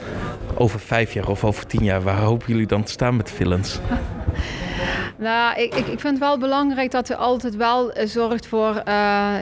[0.55, 3.79] over vijf jaar of over tien jaar, waar hopen jullie dan te staan met Villains?
[5.17, 8.83] Nou, ik, ik, ik vind het wel belangrijk dat je altijd wel uh, zorgt voor.
[8.89, 9.35] Uh,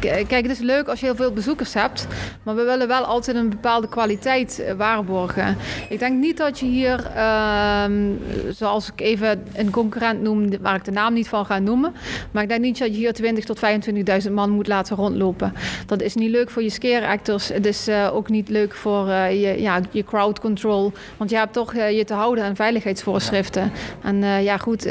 [0.00, 2.06] kijk, het is leuk als je heel veel bezoekers hebt,
[2.42, 5.56] maar we willen wel altijd een bepaalde kwaliteit waarborgen.
[5.88, 8.12] Ik denk niet dat je hier, ehm,
[8.48, 11.94] zoals ik even een concurrent noem, waar ik de naam niet van ga noemen,
[12.30, 15.54] maar ik denk niet dat je hier 20 tot 25.000 man moet laten rondlopen.
[15.86, 17.48] Dat is niet leuk voor je scare actors.
[17.48, 21.74] Het is ook niet leuk voor je, ja, je crowd control, want je hebt toch
[21.74, 23.72] je te houden aan veiligheidsvoorschriften.
[24.02, 24.86] En ja, goed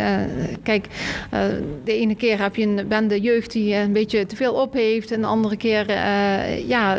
[0.64, 0.88] kijk,
[1.34, 1.40] uh,
[1.84, 5.12] de ene keer heb je een bende jeugd die een beetje te veel op heeft.
[5.12, 6.98] En de andere keer, uh, ja,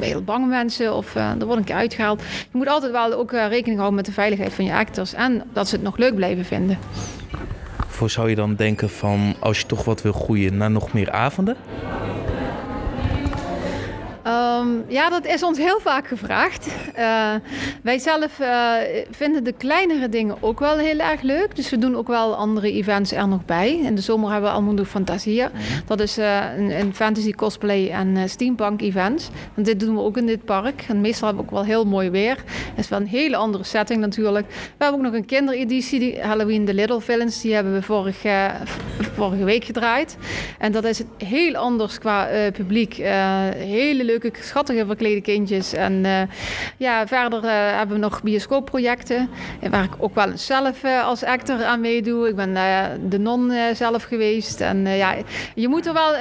[0.00, 2.20] heel bang mensen of er wordt een keer uitgehaald.
[2.20, 5.14] Je moet altijd wel ook rekening houden met de veiligheid van je actors.
[5.14, 6.78] En dat ze het nog leuk blijven vinden.
[7.88, 11.10] Voor zou je dan denken van, als je toch wat wil groeien, naar nog meer
[11.10, 11.56] avonden?
[14.62, 16.66] Um, ja, dat is ons heel vaak gevraagd.
[16.98, 17.34] Uh,
[17.82, 18.74] wij zelf uh,
[19.10, 21.56] vinden de kleinere dingen ook wel heel erg leuk.
[21.56, 23.78] Dus we doen ook wel andere events er nog bij.
[23.78, 25.50] In de zomer hebben we Almundo Fantasia.
[25.86, 29.30] Dat is uh, een, een, fantasy cosplay en steampunk event.
[29.54, 30.84] En dit doen we ook in dit park.
[30.88, 32.36] En meestal hebben we ook wel heel mooi weer.
[32.46, 34.46] Het is wel een hele andere setting natuurlijk.
[34.48, 37.40] We hebben ook nog een kindereditie, die Halloween The Little Villains.
[37.40, 38.50] Die hebben we vorige,
[39.16, 40.16] vorige week gedraaid.
[40.58, 42.94] En dat is heel anders qua publiek.
[42.94, 45.72] hele leuke, schattige verklede kindjes.
[45.72, 46.20] En uh,
[46.76, 49.28] ja, verder uh, hebben we nog bioscoopprojecten.
[49.70, 52.28] Waar ik ook wel zelf als actor aan meedoe.
[52.28, 52.54] Ik ben
[53.08, 54.60] de non zelf geweest.
[54.60, 55.14] En ja,
[55.54, 56.14] je moet er wel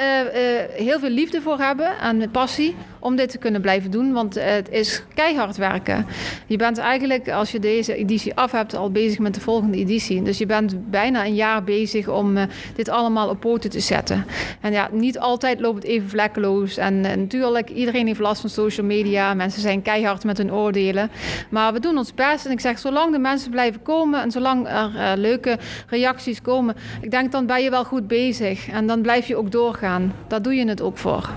[0.73, 4.13] heel veel liefde voor hebben en passie om dit te kunnen blijven doen.
[4.13, 6.05] Want het is keihard werken.
[6.47, 10.21] Je bent eigenlijk, als je deze editie af hebt, al bezig met de volgende editie.
[10.21, 12.37] Dus je bent bijna een jaar bezig om
[12.75, 14.25] dit allemaal op poten te zetten.
[14.61, 16.77] En ja, niet altijd loopt het even vlekkeloos.
[16.77, 19.33] En natuurlijk, iedereen heeft last van social media.
[19.33, 21.11] Mensen zijn keihard met hun oordelen.
[21.49, 22.45] Maar we doen ons best.
[22.45, 25.57] En ik zeg, zolang de mensen blijven komen en zolang er uh, leuke
[25.87, 28.69] reacties komen, ik denk dan ben je wel goed bezig.
[28.69, 30.13] En dan blijf je ook doorgaan.
[30.27, 31.29] Daar doe je het ook voor.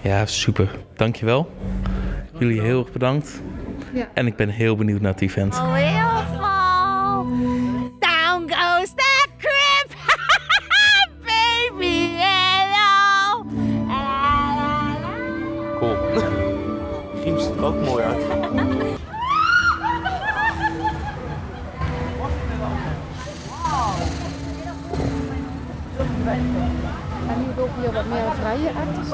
[0.00, 0.70] Ja, super.
[0.94, 1.50] Dankjewel.
[2.38, 3.42] Jullie heel erg bedankt.
[3.92, 4.08] Ja.
[4.14, 5.54] En ik ben heel benieuwd naar het event.
[5.54, 6.01] Oh,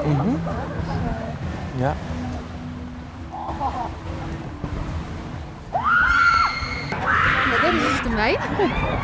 [0.05, 0.39] Mm -hmm.
[1.77, 1.93] Ja.
[7.61, 8.98] Dit is de heb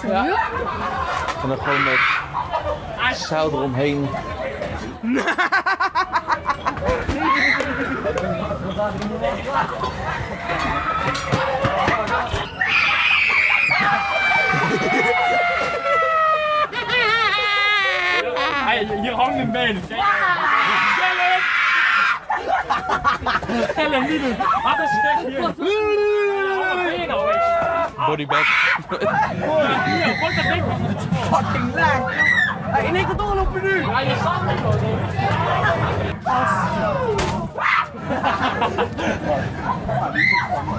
[0.00, 0.38] deze muur.
[1.42, 4.08] En dan gewoon met zout eromheen.
[19.02, 19.82] Hier hangt een been.
[23.76, 24.36] Ellen, niet doen.
[24.62, 25.40] Wat een.
[25.40, 27.45] Wat ben je nou
[28.08, 28.28] eens?
[28.28, 28.46] Bodybag.
[29.84, 30.64] Hier, pak dat ding.
[31.30, 32.10] Fucking lang.
[32.66, 33.80] Hey, in één keer doorlopen nu.
[33.86, 34.40] Ja, je staat.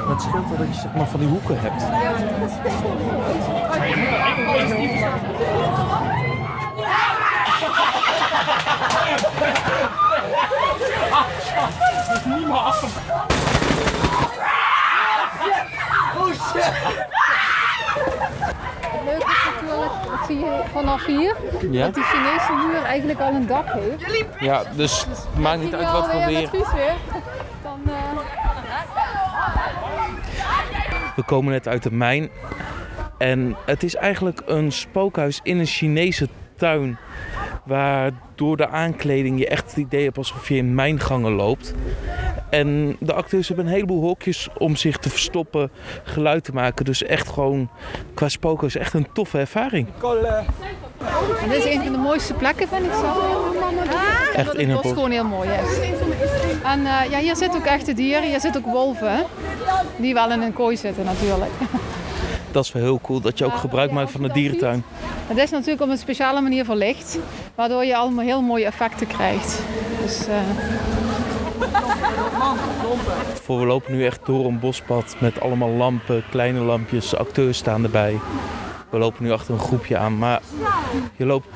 [0.09, 1.81] Het scheelt wel dat je zeg maar van die hoeken hebt.
[12.07, 12.83] Dat is niet meer af.
[16.17, 17.06] Oh shit!
[20.71, 21.35] Vanaf hier.
[21.71, 21.85] Ja.
[21.85, 24.27] Dat die Chinese muur eigenlijk al een dak heeft.
[24.39, 25.05] Ja, dus
[25.37, 26.45] maakt niet uit wat voor weer.
[26.45, 26.95] Advies weer.
[27.63, 27.93] Dan, eh,
[31.15, 32.29] We komen net uit de mijn.
[33.17, 36.97] En het is eigenlijk een spookhuis in een Chinese tuin.
[37.65, 41.73] Waar door de aankleding je echt het idee hebt alsof je in mijngangen loopt.
[42.49, 45.71] En de acteurs hebben een heleboel hokjes om zich te verstoppen,
[46.03, 46.85] geluid te maken.
[46.85, 47.69] Dus echt gewoon
[48.13, 49.87] qua spookhuis echt een toffe ervaring.
[51.41, 53.45] en dit is een van de mooiste plekken, vind ik zo.
[54.35, 55.79] Echt in het bos gewoon heel mooi is.
[56.63, 58.23] En eh, ja, hier zitten ook echte dieren.
[58.23, 59.23] Hier zitten ook wolven, hè?
[59.97, 61.51] die wel in een kooi zitten natuurlijk.
[62.51, 64.83] Dat is wel heel cool dat je ook gebruik maakt van de dierentuin.
[65.27, 67.17] Het is natuurlijk op een speciale manier verlicht,
[67.55, 69.61] waardoor je allemaal heel mooie effecten krijgt.
[70.01, 70.35] Dus, eh,
[73.43, 77.83] Voor we lopen nu echt door een bospad met allemaal lampen, kleine lampjes, acteurs staan
[77.83, 78.19] erbij.
[78.89, 80.41] We lopen nu achter een groepje aan, maar
[81.15, 81.47] je loopt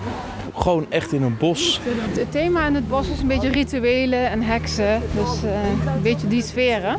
[0.56, 1.80] gewoon echt in een bos.
[2.12, 5.02] Het thema in het bos is een beetje rituelen en heksen.
[5.14, 5.64] Dus eh,
[5.96, 6.82] een beetje die sfeer.
[6.84, 6.96] hè.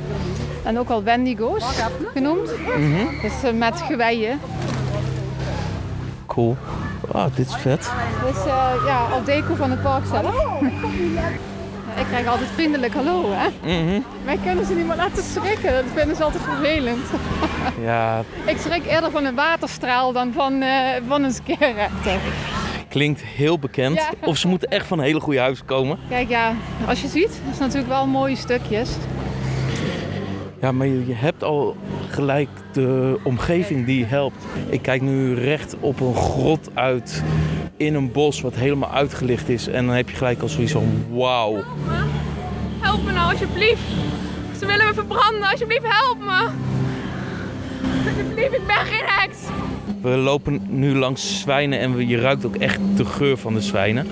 [0.62, 1.64] En ook al wendigo's
[2.12, 2.50] genoemd.
[2.76, 3.20] Mhm.
[3.22, 4.40] Dus eh, met geweien.
[6.26, 6.56] Cool.
[7.12, 7.90] Ah, dit is vet.
[8.26, 10.34] Dus eh, ja, al deco van het park zelf.
[11.96, 13.48] Ik krijg altijd vriendelijk hallo, hè?
[13.62, 14.00] Mhm.
[14.24, 15.72] Wij kunnen ze niet meer laten schrikken.
[15.72, 17.07] Dat vinden ze altijd vervelend.
[17.85, 20.78] Ja, Ik schrik eerder van een waterstraal dan van, eh,
[21.09, 22.18] van een scarerechter.
[22.88, 23.96] klinkt heel bekend.
[23.96, 24.11] Ja.
[24.28, 25.98] Of ze moeten echt van hele goede huizen komen.
[26.09, 26.52] Kijk, ja,
[26.87, 28.90] als je ziet, dat is natuurlijk wel mooie stukjes.
[30.61, 31.76] Ja, maar je je hebt al
[32.11, 34.44] gelijk de omgeving die helpt.
[34.68, 37.22] Ik kijk nu recht op een grot uit
[37.85, 39.66] in een bos wat helemaal uitgelicht is.
[39.66, 41.62] En dan heb je gelijk al zoiets van wauw.
[42.81, 43.83] Help me nou, alsjeblieft.
[44.59, 46.49] Ze willen me verbranden, alsjeblieft, help me.
[48.07, 49.38] Alsjeblieft, ik ben geen heks.
[50.01, 54.07] We lopen nu langs zwijnen en je ruikt ook echt de geur van de zwijnen.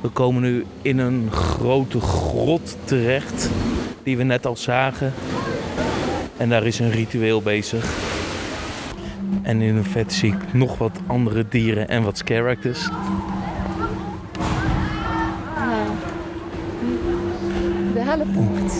[0.00, 3.50] We komen nu in een grote grot terecht,
[4.02, 5.12] die we net al zagen.
[6.36, 8.11] En daar is een ritueel bezig.
[9.42, 12.88] En in een vet zie ik nog wat andere dieren en wat characters.
[17.92, 18.72] De hellepoort.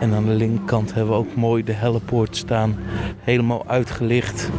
[0.00, 2.76] En aan de linkerkant hebben we ook mooi de hellepoort staan,
[3.20, 4.50] helemaal uitgelicht.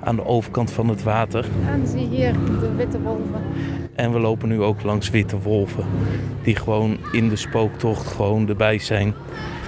[0.00, 1.46] Aan de overkant van het water.
[1.66, 3.42] En zie hier de witte wolven.
[3.94, 5.84] En we lopen nu ook langs witte wolven.
[6.42, 9.14] Die gewoon in de spooktocht gewoon erbij zijn.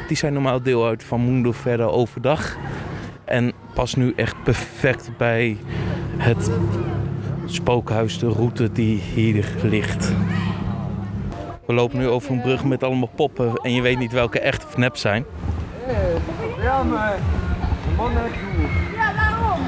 [0.09, 2.57] Die zijn normaal deel uit van Mundo verder overdag.
[3.73, 5.57] En pas nu echt perfect bij
[6.17, 6.51] het
[7.47, 10.13] spookhuis, de route die hier ligt.
[11.67, 14.65] We lopen nu over een brug met allemaal poppen en je weet niet welke echt
[14.67, 15.25] of nep zijn.
[16.63, 17.17] Ja, maar.
[17.89, 18.29] De man naar.
[18.95, 19.61] Ja, waarom?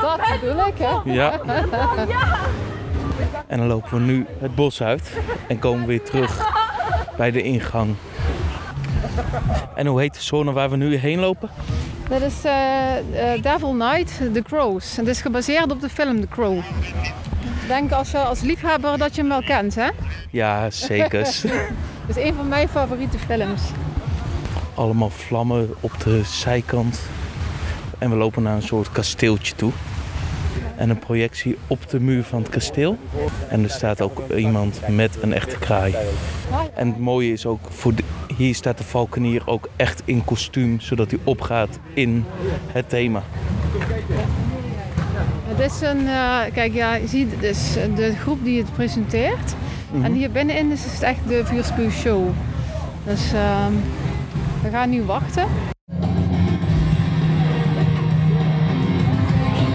[0.00, 1.12] Dat bedoel ik, hè?
[1.12, 1.40] Ja.
[2.08, 2.38] Ja.
[3.46, 6.50] En dan lopen we nu het bos uit en komen weer terug
[7.16, 7.94] bij de ingang.
[9.74, 11.50] En hoe heet de zone waar we nu heen lopen?
[12.08, 12.96] Dat is eh,
[13.34, 14.96] eh, Devil Knight, The Crows.
[14.96, 16.56] Het is gebaseerd op de film The Crow.
[16.58, 19.88] Ik denk als, je als liefhebber dat je hem wel kent, hè?
[20.30, 21.20] Ja, zeker.
[22.06, 23.62] Het is een van mijn favoriete films.
[24.74, 27.00] Allemaal vlammen op de zijkant.
[27.98, 29.72] En we lopen naar een soort kasteeltje toe.
[30.76, 32.98] En een projectie op de muur van het kasteel.
[33.48, 35.94] En er staat ook iemand met een echte kraai.
[36.74, 38.04] En het mooie is ook, voor de-
[38.36, 42.24] hier staat de valkenier ook echt in kostuum, zodat hij opgaat in
[42.72, 43.22] het thema.
[45.44, 49.54] Het is een, eh, kijk ja, je ziet, het is de groep die het presenteert.
[49.90, 50.04] Mhm.
[50.04, 52.28] En hier binnenin is het echt de vuurspuwshow.
[53.04, 53.72] Dus ehm,
[54.62, 55.46] we gaan nu wachten.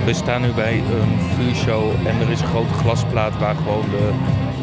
[0.06, 4.12] We staan nu bij een vuurshow en er is een grote glasplaat waar gewoon de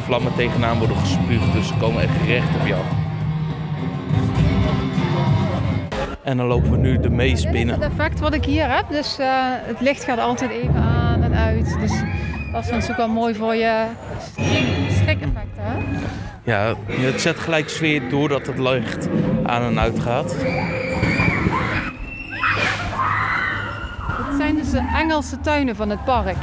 [0.05, 1.53] vlammen tegenaan worden gespuugd.
[1.53, 2.98] Dus ze komen echt recht op je af.
[6.23, 7.81] En dan lopen we nu de mees Dit binnen.
[7.81, 8.85] het effect wat ik hier heb.
[8.91, 11.77] Dus eh, het licht gaat altijd even aan en uit.
[11.81, 11.93] Dus
[12.53, 13.85] dat is natuurlijk wel mooi voor je
[14.91, 15.63] schrik-effecten.
[15.63, 15.77] Hè?
[16.43, 19.09] Ja, het zet gelijk sfeer doordat het licht
[19.45, 20.35] aan en uit gaat.
[24.13, 26.37] Het zijn dus de Engelse tuinen van het park.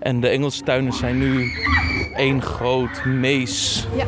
[0.00, 1.50] En de Engelse tuinen zijn nu
[2.16, 3.86] één groot mees.
[3.96, 4.04] Ja.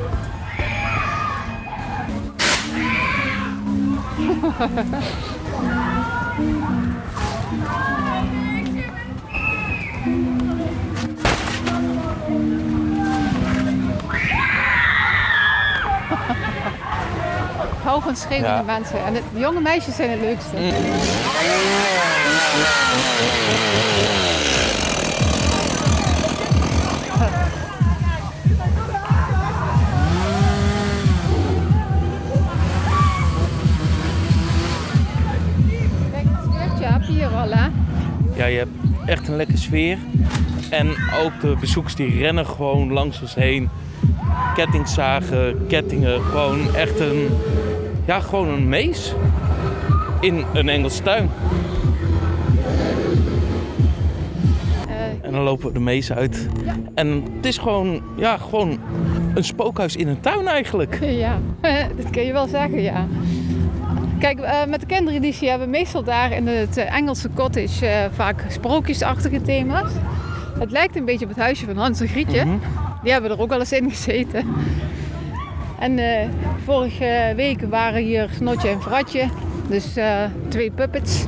[18.03, 18.63] van schreeuwende Ja.
[18.63, 19.05] mensen.
[19.05, 20.57] En de jonge meisjes zijn het leukste.
[20.57, 20.75] Kijk,
[39.07, 39.99] echt een lekker sfeer.
[40.71, 40.89] En
[41.25, 43.69] ook de bezoekers die rennen gewoon langs ons heen.
[44.55, 46.23] Kettingzagen, kettingen.
[46.23, 47.29] Gewoon echt een,
[48.07, 49.15] ja, gewoon een mees.
[50.21, 51.31] In een Engelse tuin.
[55.21, 56.49] En dan lopen we de mees uit.
[56.95, 58.79] En het is gewoon, ja, gewoon
[59.35, 60.99] een spookhuis in een tuin eigenlijk.
[61.01, 61.39] Ja,
[61.97, 63.07] dat kun je wel zeggen, ja.
[64.23, 68.05] Kijk, eh, met de kindereditie hebben we meestal daar in het eh, Engelse cottage eh,
[68.13, 69.91] vaak sprookjesachtige thema's.
[70.59, 72.45] Het lijkt een beetje op het huisje van Hans en Grietje.
[73.03, 74.55] Die hebben er ook wel eens in gezeten.
[75.79, 76.01] En
[76.65, 79.29] vorige week waren hier Snotje en Fratje,
[79.69, 79.87] dus
[80.49, 81.25] twee puppets.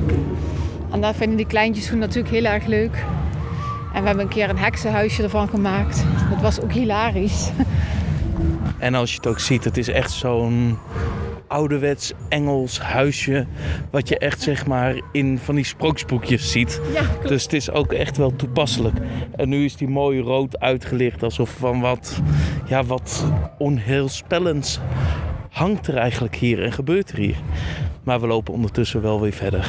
[0.91, 3.03] En daar vinden die kleintjes toen natuurlijk heel erg leuk.
[3.93, 6.03] En we hebben een keer een heksenhuisje ervan gemaakt.
[6.29, 7.49] Dat was ook hilarisch.
[8.77, 10.77] En als je het ook ziet, het is echt zo'n
[11.55, 13.45] ouderwets Engels huisje.
[13.91, 16.81] Wat je echt zeg maar in van die sprookjesboekjes ziet.
[16.93, 17.27] Ja, klopt.
[17.27, 18.95] dus het is ook echt wel toepasselijk.
[19.35, 21.23] En nu is die mooi rood uitgelicht.
[21.23, 22.21] Alsof van wat,
[22.67, 23.25] ja, wat
[23.57, 24.79] onheilspellends
[25.49, 27.37] hangt er eigenlijk hier en gebeurt er hier.
[28.03, 29.67] Maar we lopen ondertussen wel weer verder.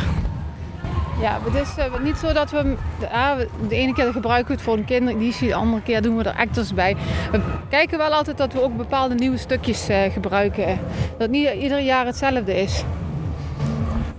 [1.20, 4.12] Ja, het is eh, niet zo dat we hem- de, ah, we- de ene keer
[4.12, 6.96] gebruiken het voor een kindereditie, de andere keer doen we er actors bij.
[7.32, 10.78] We kijken wel altijd dat we ook bepaalde nieuwe stukjes eh, gebruiken.
[11.18, 12.84] Dat niet ieder jaar hetzelfde is.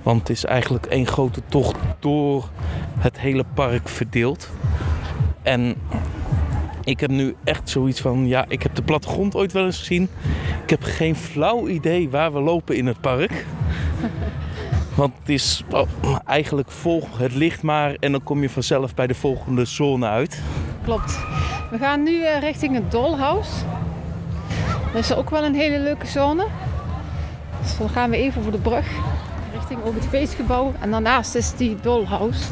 [0.04, 2.50] Want het is eigenlijk één grote tocht door
[3.00, 4.50] het hele park verdeeld.
[5.42, 5.76] En
[6.84, 10.10] ik heb nu echt zoiets van, ja, ik heb de plattegrond ooit wel eens gezien.
[10.64, 13.46] Ik heb geen flauw idee waar we lopen in het park.
[14.98, 15.88] Want het is oh,
[16.26, 20.42] eigenlijk volg het licht maar en dan kom je vanzelf bij de volgende zone uit.
[20.84, 21.20] Klopt.
[21.72, 23.52] We gaan nu eh, richting het Dollhouse.
[24.94, 26.48] Dat is ook wel een hele leuke zone.
[27.62, 28.88] Dus dan gaan we even over de brug
[29.54, 30.74] richting ook het feestgebouw.
[30.80, 32.44] En daarnaast is die Dollhouse.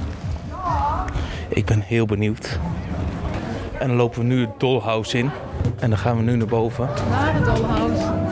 [1.48, 2.60] Ik ben heel benieuwd.
[3.80, 5.30] En dan lopen we nu het Dollhouse in.
[5.80, 6.90] En dan gaan we nu naar boven.
[7.10, 8.25] Naar het Dollhouse.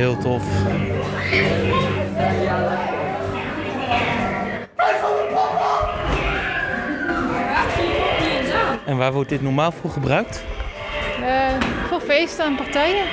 [0.00, 0.42] Heel tof.
[8.86, 10.44] En waar wordt dit normaal voor gebruikt?
[11.22, 11.48] Eh,
[11.88, 13.04] voor feesten en partijen.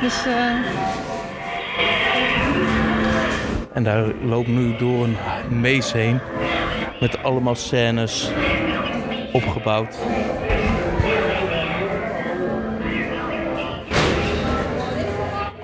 [0.00, 0.34] Dus eh,
[3.72, 5.16] En daar loopt nu door een
[5.60, 6.20] mees heen.
[7.00, 8.30] Met allemaal scènes
[9.32, 9.96] opgebouwd.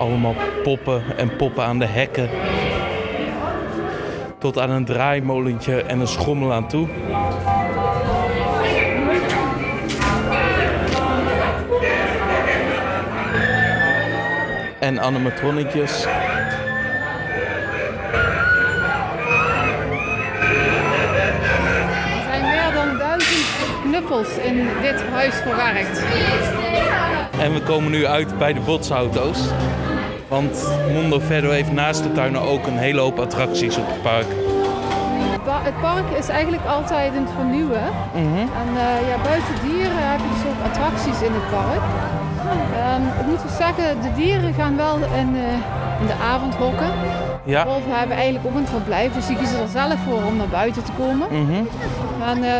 [0.01, 2.29] Allemaal poppen en poppen aan de hekken.
[4.39, 6.87] Tot aan een draaimolentje en een schommel aan toe.
[14.79, 16.05] En animatronnetjes.
[16.05, 16.09] er
[22.29, 23.45] zijn meer dan duizend
[23.83, 26.03] knuppels in dit huis verwerkt.
[27.41, 29.39] En we komen nu uit bij de botsauto's.
[30.31, 34.25] Want Mondo Verdo heeft naast de tuinen ook een hele hoop attracties op het park.
[35.31, 37.83] Het pa- Het park is eigenlijk altijd in het vernieuwen.
[38.61, 41.81] En eh, ja, buiten dieren heb je dus ook attracties in het park.
[42.75, 46.91] Ehm, ik moet wel zeggen, de dieren gaan wel in, eh, in de avond hokken.
[47.43, 47.65] Ja.
[47.65, 50.83] Wolven hebben eigenlijk ook een verblijf, dus die kiezen er zelf voor om naar buiten
[50.83, 51.27] te komen.
[52.25, 52.51] En, eh,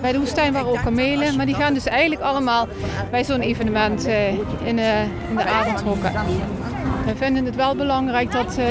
[0.00, 2.66] bij de woestijn waren ook kamelen, maar die gaan dus eigenlijk allemaal
[3.10, 4.76] bij zo'n evenement in, in
[5.36, 6.12] de avond hokken.
[7.06, 8.66] We vinden het wel belangrijk dat, eh,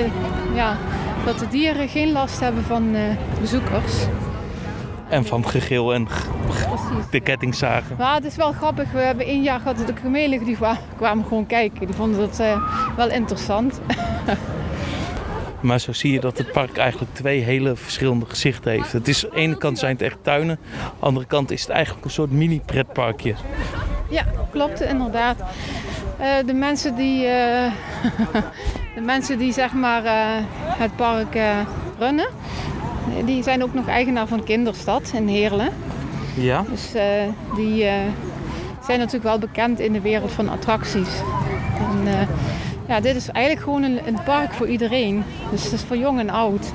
[0.55, 0.77] ja,
[1.25, 3.01] dat de dieren geen last hebben van eh,
[3.39, 3.93] bezoekers.
[5.09, 6.07] En van gegil en
[7.11, 7.95] de kettingzagen.
[7.97, 10.77] Maar het is wel grappig, we hebben één jaar gehad dat de kamelen die kwa-
[10.97, 11.85] kwamen gewoon kijken.
[11.87, 12.61] Die vonden dat eh,
[12.95, 13.79] wel interessant.
[15.59, 18.91] Maar zo zie je dat het park eigenlijk twee hele verschillende gezichten heeft.
[18.91, 20.59] Het is, aan de ene kant zijn het echt tuinen.
[20.73, 23.35] Aan de andere kant is het eigenlijk een soort mini pretparkje.
[24.09, 25.37] Ja, klopt inderdaad.
[26.17, 27.71] Eh, de mensen die, eh,
[28.95, 30.13] de mensen die zeg maar eh,
[30.67, 31.37] het park
[31.99, 32.27] runnen,
[33.25, 35.69] die zijn ook nog eigenaar van Kinderstad in Heerlen.
[36.35, 36.63] Ja.
[36.71, 36.91] Dus
[37.55, 37.83] die
[38.85, 41.09] zijn natuurlijk wel bekend in de wereld van attracties.
[41.77, 42.27] En,
[42.87, 45.23] ja, dit is eigenlijk gewoon een, een park voor iedereen.
[45.51, 46.71] Dus het is voor jong en oud.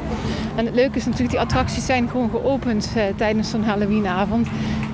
[0.56, 4.48] En het leuke is natuurlijk, die attracties zijn gewoon geopend tijdens zo'n Halloweenavond.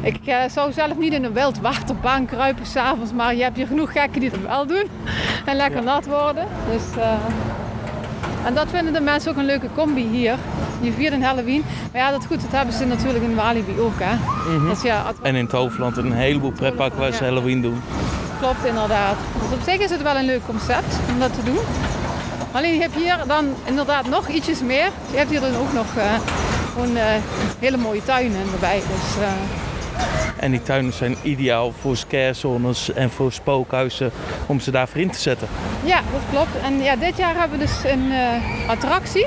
[0.06, 3.66] Ik eh, zou zelf niet in een wild waterbaan kruipen s'avonds, maar je hebt hier
[3.66, 4.84] genoeg gekken die dat wel doen.
[5.44, 6.46] En lekker nat worden.
[6.70, 7.12] Dus, eh,
[8.44, 10.36] en dat vinden de mensen ook een leuke combi hier.
[10.80, 11.64] Je viert een Halloween.
[11.92, 13.98] Maar ja, dat goed, dat hebben ze natuurlijk in Walibi ook.
[13.98, 14.14] Hè?
[14.56, 14.68] Mhm.
[14.68, 17.30] Dus ja, En in het Hoofdland een heleboel pretparken waar ze Ja.
[17.30, 17.82] Halloween doen.
[18.38, 19.16] Klopt inderdaad.
[19.42, 21.58] Dus op zich is het wel een leuk concept om dat te doen.
[22.52, 24.88] Alleen je hebt hier dan inderdaad nog ietsjes meer.
[25.10, 25.86] Je hebt hier dan ook nog
[26.72, 27.04] gewoon eh,
[27.58, 28.76] hele mooie tuinen erbij.
[28.76, 29.24] Dus,
[30.40, 34.10] En die tuinen zijn ideaal voor scarezones en voor spookhuizen
[34.46, 35.48] om ze daarvoor in te zetten.
[35.84, 36.64] ja, dat klopt.
[36.64, 39.26] En ja, dit jaar hebben we dus een eh, attractie.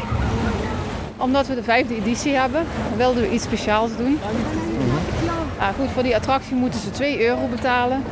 [1.18, 2.66] Omdat we de vijfde editie hebben,
[2.97, 4.20] wilden we iets speciaals doen.
[5.57, 8.03] Ah, goed, voor die attractie moeten ze 2 euro betalen.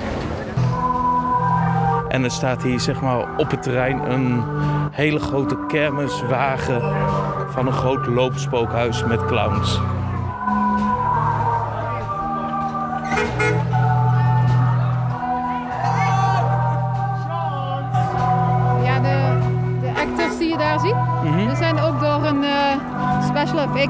[2.08, 4.43] En er staat hier zeg maar op het terrein een
[4.91, 6.82] hele grote kermiswagen
[7.50, 9.80] van een groot loopspookhuis met clowns.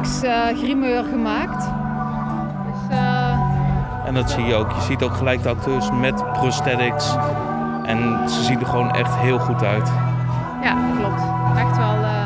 [0.07, 1.69] FX eh grimeur gemaakt.
[2.65, 3.39] Dus, eh,
[4.05, 4.71] En dat zie je ook.
[4.71, 7.15] Je ziet ook gelijk de acteurs met prosthetics.
[7.83, 9.87] En ze zien er gewoon echt heel goed uit.
[10.63, 11.21] ja, klopt.
[11.57, 12.25] Echt wel eh,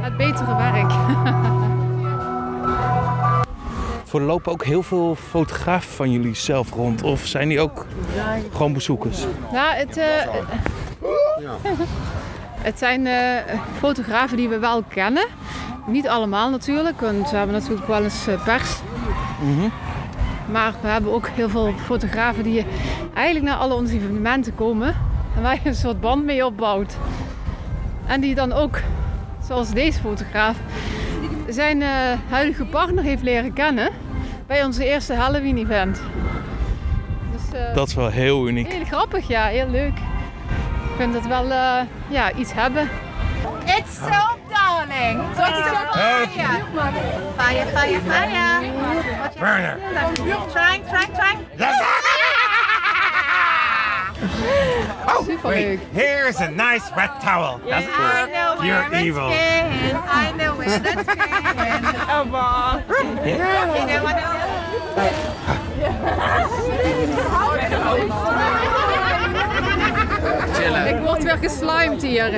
[0.00, 0.92] het betere werk.
[4.04, 7.02] Voor er lopen ook heel veel fotografen van jullie zelf rond.
[7.02, 7.86] Of zijn die ook
[8.52, 9.24] gewoon bezoekers?
[9.52, 10.06] nou, het, eh,
[12.68, 15.26] het zijn eh, fotografen die we wel kennen.
[15.86, 18.80] Niet allemaal natuurlijk, want we hebben natuurlijk wel eens eh, pers.
[19.40, 19.68] Mhm.
[20.50, 22.66] Maar we hebben ook heel veel fotografen die
[23.14, 24.94] eigenlijk naar alle onze evenementen komen.
[25.36, 26.96] En waar je een soort band mee opbouwt.
[28.06, 28.80] En die dan ook,
[29.46, 30.56] zoals deze fotograaf,
[31.48, 31.88] zijn eh,
[32.28, 33.90] huidige partner heeft leren kennen
[34.46, 36.00] bij onze eerste Halloween event.
[37.32, 38.72] Dus, eh, Dat is wel heel uniek.
[38.72, 39.98] Heel grappig, ja, heel leuk.
[40.90, 42.88] Ik vind dat wel eh, ja, iets hebben.
[43.64, 44.38] It's soap,
[44.72, 45.18] darling.
[45.18, 46.64] What's the fire?
[47.36, 49.30] Fire, fire, fire.
[49.38, 49.74] Burner.
[50.52, 51.46] Trying, trying, trying.
[55.04, 55.80] Oh, Superleuk.
[55.92, 57.58] here's a nice wet towel.
[57.58, 59.28] Doesn't I know where You're it's evil.
[59.28, 59.96] been.
[59.96, 61.84] I know where that's been.
[62.08, 63.28] Oh, boy.
[63.28, 64.16] You know what
[70.88, 72.30] Ik word weer geslimed hier.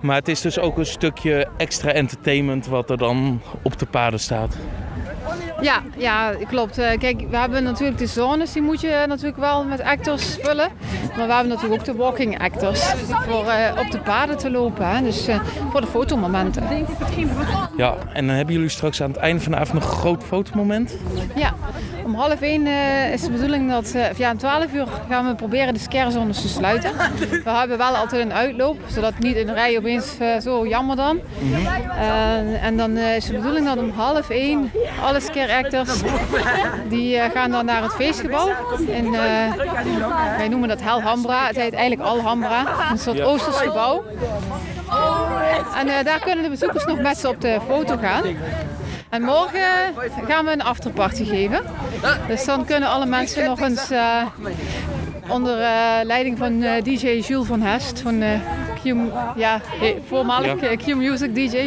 [0.00, 4.20] Maar het is dus ook een stukje extra entertainment wat er dan op de paden
[4.20, 4.56] staat.
[5.60, 6.78] Ja, ja, klopt.
[6.78, 10.68] Eh, Kijk, we hebben natuurlijk de zones, die moet je natuurlijk wel met actors vullen.
[11.16, 12.80] Maar we hebben natuurlijk ook de walking actors
[13.28, 14.88] voor eh, op de paden te lopen.
[14.88, 15.02] Hè.
[15.02, 15.40] Dus eh,
[15.70, 16.62] voor de fotomomenten.
[17.76, 20.24] Ja, en dan hebben jullie straks aan het einde van de avond nog een groot
[20.24, 20.96] fotomoment.
[21.34, 21.54] Ja,
[22.04, 22.66] om half één
[23.12, 26.48] is de bedoeling dat, of ja, om 12 uur gaan we proberen de scarezones te
[26.48, 26.90] sluiten.
[27.44, 31.20] We hebben wel altijd een uitloop, zodat niet in de rij opeens zo jammer dan.
[32.00, 34.70] Eh, en dan is de bedoeling dat om half één
[35.02, 35.49] alle scare
[36.88, 38.48] die eh, gaan dan naar het feestgebouw.
[38.92, 39.54] En, eh,
[40.36, 43.20] wij noemen dat Helhambra, het heet eigenlijk Alhambra, een soort.
[43.20, 44.04] Oosters gebouw.
[45.76, 48.22] En eh, daar kunnen de bezoekers nog met ze op de foto gaan.
[49.08, 49.94] En morgen
[50.26, 51.62] gaan we een afterparty geven.
[52.28, 53.90] Dus dan kunnen alle mensen nog eens
[55.28, 55.56] onder
[56.04, 58.22] leiding van DJ Jules van Hest van
[58.82, 58.94] Q,
[59.36, 59.60] ja,
[60.08, 60.68] voormalig Ja.
[60.68, 61.66] eh, Q Music DJ.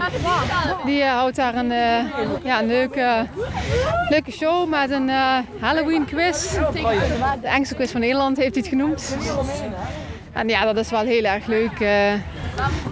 [0.86, 2.04] Die eh, houdt daar een, eh,
[2.44, 3.26] ja, een leuke,
[4.10, 6.52] leuke show met een eh, Halloween quiz.
[7.42, 9.18] De engste quiz van Nederland heeft hij het genoemd.
[10.32, 11.80] En ja, dat is wel heel erg leuk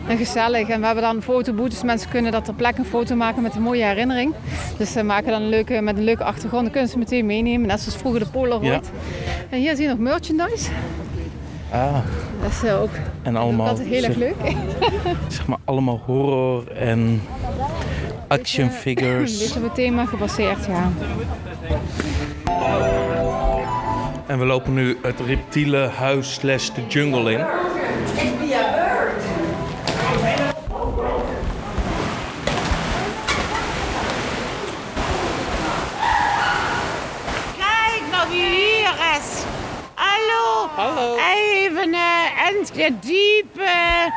[0.07, 0.67] en gezellig.
[0.69, 1.83] En we hebben dan fotoboetes.
[1.83, 4.33] Mensen kunnen dat ter plekke een foto maken met een mooie herinnering.
[4.77, 6.63] Dus ze maken dan een leuke, met een leuke achtergrond.
[6.63, 7.67] Dan kunnen ze meteen meenemen.
[7.67, 8.63] Net zoals vroeger de Polaroid.
[8.63, 8.79] Ja.
[9.49, 10.69] En hier zie je nog merchandise.
[11.71, 11.95] Ah,
[12.41, 12.89] Dat is eh, ook
[13.21, 14.35] en allemaal, altijd heel erg leuk.
[15.27, 17.21] zeg maar allemaal horror en
[18.27, 19.37] action Een figures.
[19.41, 20.91] beetje op het thema gebaseerd, ja.
[24.25, 27.45] En we lopen nu het reptiele huis slash de jungle in.
[37.57, 39.43] Kijk nou wie hier is.
[40.81, 41.15] Hallo.
[41.17, 44.11] Even eh, een diepe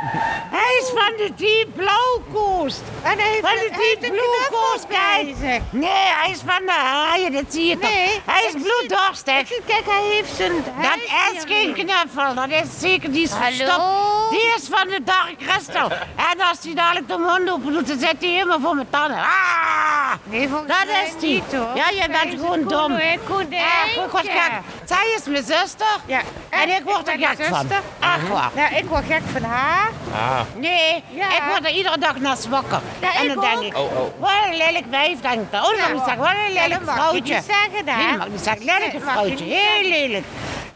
[0.75, 2.83] Hij is van de Deep Blue Coast.
[3.03, 5.37] En hij heeft van de Deep heeft Blue Coast, kijk.
[5.71, 7.91] Nee, hij is van de haaien, dat zie je toch.
[7.91, 9.49] Nee, hij is ik bloeddorstig.
[9.67, 10.53] Kijk, hij heeft zijn...
[10.83, 10.97] Dat
[11.35, 13.83] is geen knuffel, dat is zeker die is verstopt.
[14.31, 15.91] Die is van de Dark Crystal.
[16.17, 19.17] En als hij dadelijk de mond open doet, dan zit hij helemaal voor mijn tanden.
[19.19, 20.13] Ah!
[20.25, 21.35] Nee, dat is die.
[21.35, 21.77] niet, hoor.
[21.77, 22.87] Ja, je bent gewoon dom.
[22.89, 23.57] koen- konijntje.
[23.57, 24.51] Echt, wat gek.
[24.85, 25.97] Zij is mijn zuster.
[26.07, 26.21] Ja.
[26.49, 27.59] En ik word er gek van.
[27.61, 27.81] zuster.
[28.01, 28.51] Echt waar.
[28.55, 29.91] Ja, ik word gek van haar.
[30.13, 30.41] Ah.
[30.69, 31.29] Nee, Ja.
[31.37, 32.81] ik word er iedere dag naar wakker.
[33.01, 33.63] Ja, en ik dan denk ook.
[33.65, 34.21] ik, Oh, oh.
[34.21, 35.61] wat een lelijk wijf, denk ik dan.
[35.61, 36.19] Oh, dat mag ik zeggen.
[36.19, 37.35] Wat een Ja, lelijk dat mag je vrouwtje.
[37.35, 37.97] niet zeggen, dan.
[37.97, 38.65] Nee, dat mag ik niet zeggen.
[38.65, 39.45] Lelijke vrouwtje.
[39.45, 39.89] Heel zeggen.
[39.89, 40.25] lelijk.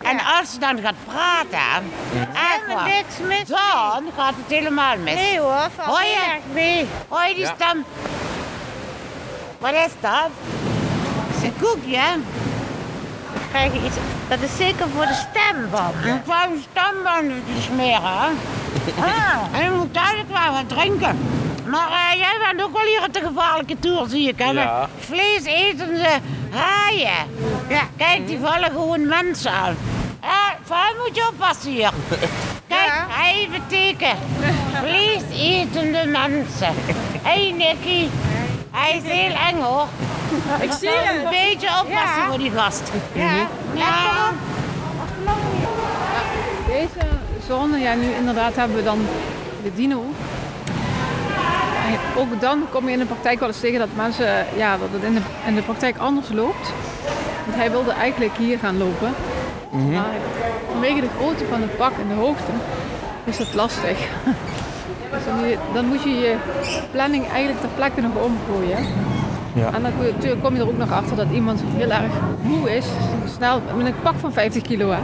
[0.03, 1.83] En als ze dan gaat praten,
[2.35, 5.15] echt mis dan gaat het helemaal mis.
[5.15, 6.15] Nee hoor, valt Hoor je?
[6.33, 6.87] erg mee.
[7.09, 7.55] Hoor je die Ja.
[7.55, 7.85] stem?
[9.59, 10.29] Wat is dat?
[11.43, 12.01] Een koekje.
[13.51, 13.97] Krijg je iets...
[14.29, 15.95] Dat is zeker voor de stemband.
[16.05, 18.29] Een klein stemband te smeren, hè?
[19.01, 19.59] Ah.
[19.59, 21.19] En je moet duidelijk wel wat drinken.
[21.67, 24.39] Maar eh, jij bent ook wel hier op de gevaarlijke tour, zie ik.
[24.39, 24.51] Hè?
[24.51, 24.53] Ja.
[24.53, 26.09] Met Vleesetende
[26.51, 27.27] haaien.
[27.69, 29.77] Ja, kijk, die vallen gewoon mensen aan.
[30.23, 31.91] Ja, vooral moet je oppassen hier.
[32.69, 32.93] Kijk,
[33.25, 34.17] even teken.
[34.73, 36.75] Vleesetende mensen.
[37.23, 38.09] Hé, hey, Nicky.
[38.79, 39.87] Hij is heel eng, hoor.
[40.61, 41.25] Ik zie het.
[41.25, 42.29] Een beetje oppassen Ja.
[42.29, 42.83] voor die gast.
[43.13, 43.31] Ja.
[43.75, 44.31] Ja.
[46.67, 47.07] Deze
[47.47, 49.07] zone, ja, nu inderdaad hebben we dan
[49.63, 50.05] de dino.
[51.87, 54.89] En ook dan kom je in de praktijk wel eens tegen dat mensen, ja, dat
[54.93, 56.73] het in de, in de praktijk anders loopt.
[57.45, 59.15] Want hij wilde eigenlijk hier gaan lopen.
[59.71, 60.15] Maar
[60.71, 62.53] vanwege de grootte van het pak en de hoogte
[63.25, 63.99] is dat lastig.
[65.19, 66.37] Dus dan, moet je- dan moet je je
[66.91, 68.87] planning eigenlijk ter plekke nog omgooien.
[69.53, 69.73] Ja.
[69.73, 69.93] En dan
[70.43, 72.13] kom je er ook nog achter dat iemand heel erg
[72.43, 72.87] moe is.
[73.37, 74.91] Snel, met een pak van 50 kilo.
[74.91, 74.99] Hè.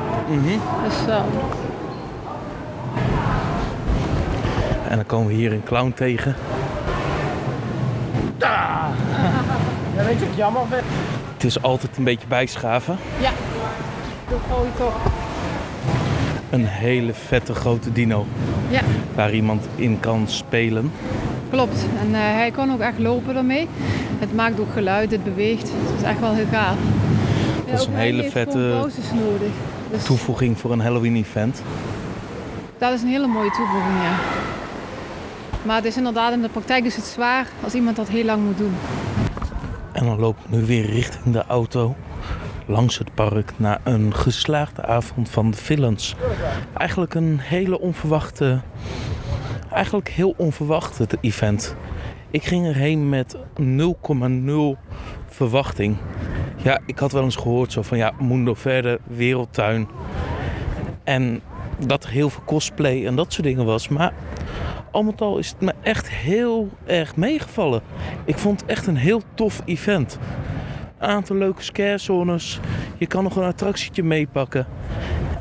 [0.84, 1.16] Dus eh,
[4.88, 6.34] En dan komen we hier een clown tegen.
[8.38, 8.90] Ja,
[10.04, 10.82] weet je wat jammer vind?
[11.34, 12.96] Het is altijd een beetje bijschaven.
[13.20, 13.30] ja,
[14.28, 14.94] dat gooi je toch.
[16.54, 18.26] Een hele vette grote dino.
[18.70, 18.80] Ja.
[19.14, 20.92] Waar iemand in kan spelen.
[21.50, 21.86] Klopt.
[22.00, 23.68] En eh, hij kon ook echt lopen ermee.
[24.18, 25.62] Het maakt ook geluid, het beweegt.
[25.62, 26.76] Het is echt wel heel gaaf.
[27.70, 28.58] Dat is een hele vette
[29.14, 29.52] nodig.
[29.90, 31.62] Dus toevoeging voor een Halloween event.
[32.78, 34.16] dat is een hele mooie toevoeging, ja.
[35.62, 38.44] Maar het is inderdaad in de praktijk is het zwaar als iemand dat heel lang
[38.44, 38.74] moet doen.
[39.92, 41.94] En dan loop ik nu weer richting de auto.
[42.66, 46.14] Langs het park naar een geslaagde avond van de villains.
[46.76, 48.60] Eigenlijk een hele onverwachte.
[49.72, 51.76] Eigenlijk heel onverwacht het event.
[52.30, 54.80] Ik ging erheen met 0,0
[55.28, 55.96] verwachting.
[56.56, 59.88] Ja, ik had wel eens gehoord zo van ja, Mundo Verde, wereldtuin.
[61.04, 61.40] En
[61.86, 63.88] dat er heel veel cosplay en dat soort dingen was.
[63.88, 64.12] Maar
[64.90, 67.82] al met al is het me echt heel erg meegevallen.
[68.24, 70.18] Ik vond het echt een heel tof event.
[71.04, 72.60] Aantal leuke scarezones.
[72.98, 74.66] Je kan nog een attractietje meepakken.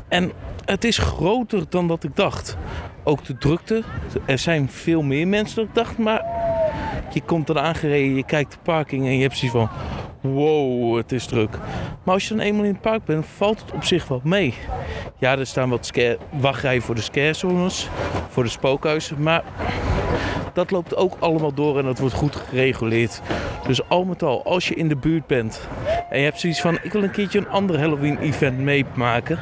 [0.08, 0.32] En
[0.64, 2.56] het is groter dan dat ik dacht.
[3.02, 3.82] Ook de drukte.
[4.26, 5.98] Er zijn veel meer mensen dan ik dacht.
[5.98, 6.24] Maar
[7.12, 9.68] je komt er aangereden, je kijkt de parking en je hebt zoiets van...
[10.20, 11.58] Wow, het is druk.
[12.02, 14.54] Maar als je dan eenmaal in het park bent, valt het op zich wel mee.
[15.18, 17.88] Ja, er staan wat scare, wachtrijen voor de scarezones,
[18.28, 19.22] voor de spookhuizen.
[19.22, 19.42] Maar
[20.54, 23.20] dat loopt ook allemaal door en dat wordt goed gereguleerd.
[23.66, 25.68] Dus al met al, als je in de buurt bent
[26.10, 26.78] en je hebt zoiets van...
[26.82, 29.38] ik wil een keertje een ander Halloween-event meemaken...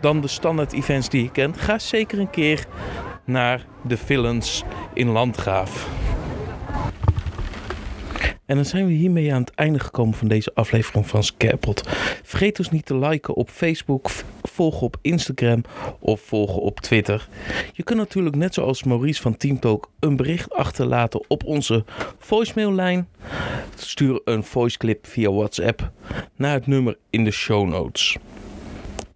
[0.00, 1.60] dan de standaard events die je kent...
[1.60, 2.64] ga zeker een keer
[3.24, 4.62] naar de Villains
[4.94, 5.88] in Landgraaf.
[8.46, 11.82] En dan zijn we hiermee aan het einde gekomen van deze aflevering van Scarepot.
[12.22, 14.10] Vergeet ons niet te liken op Facebook,
[14.56, 15.64] volgen op Instagram
[15.98, 17.28] of volgen op Twitter.
[17.72, 21.84] Je kunt natuurlijk net zoals Maurice van Teamtalk een bericht achterlaten op onze
[22.18, 23.08] voicemaillijn.
[23.74, 25.90] Stuur een voiceclip via WhatsApp
[26.36, 28.16] naar het nummer in de show notes.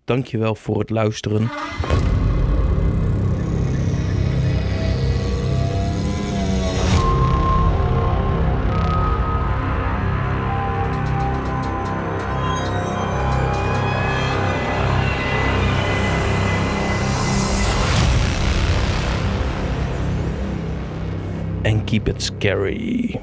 [0.05, 1.51] Dankjewel voor het luisteren.
[21.91, 23.21] Keep it scary.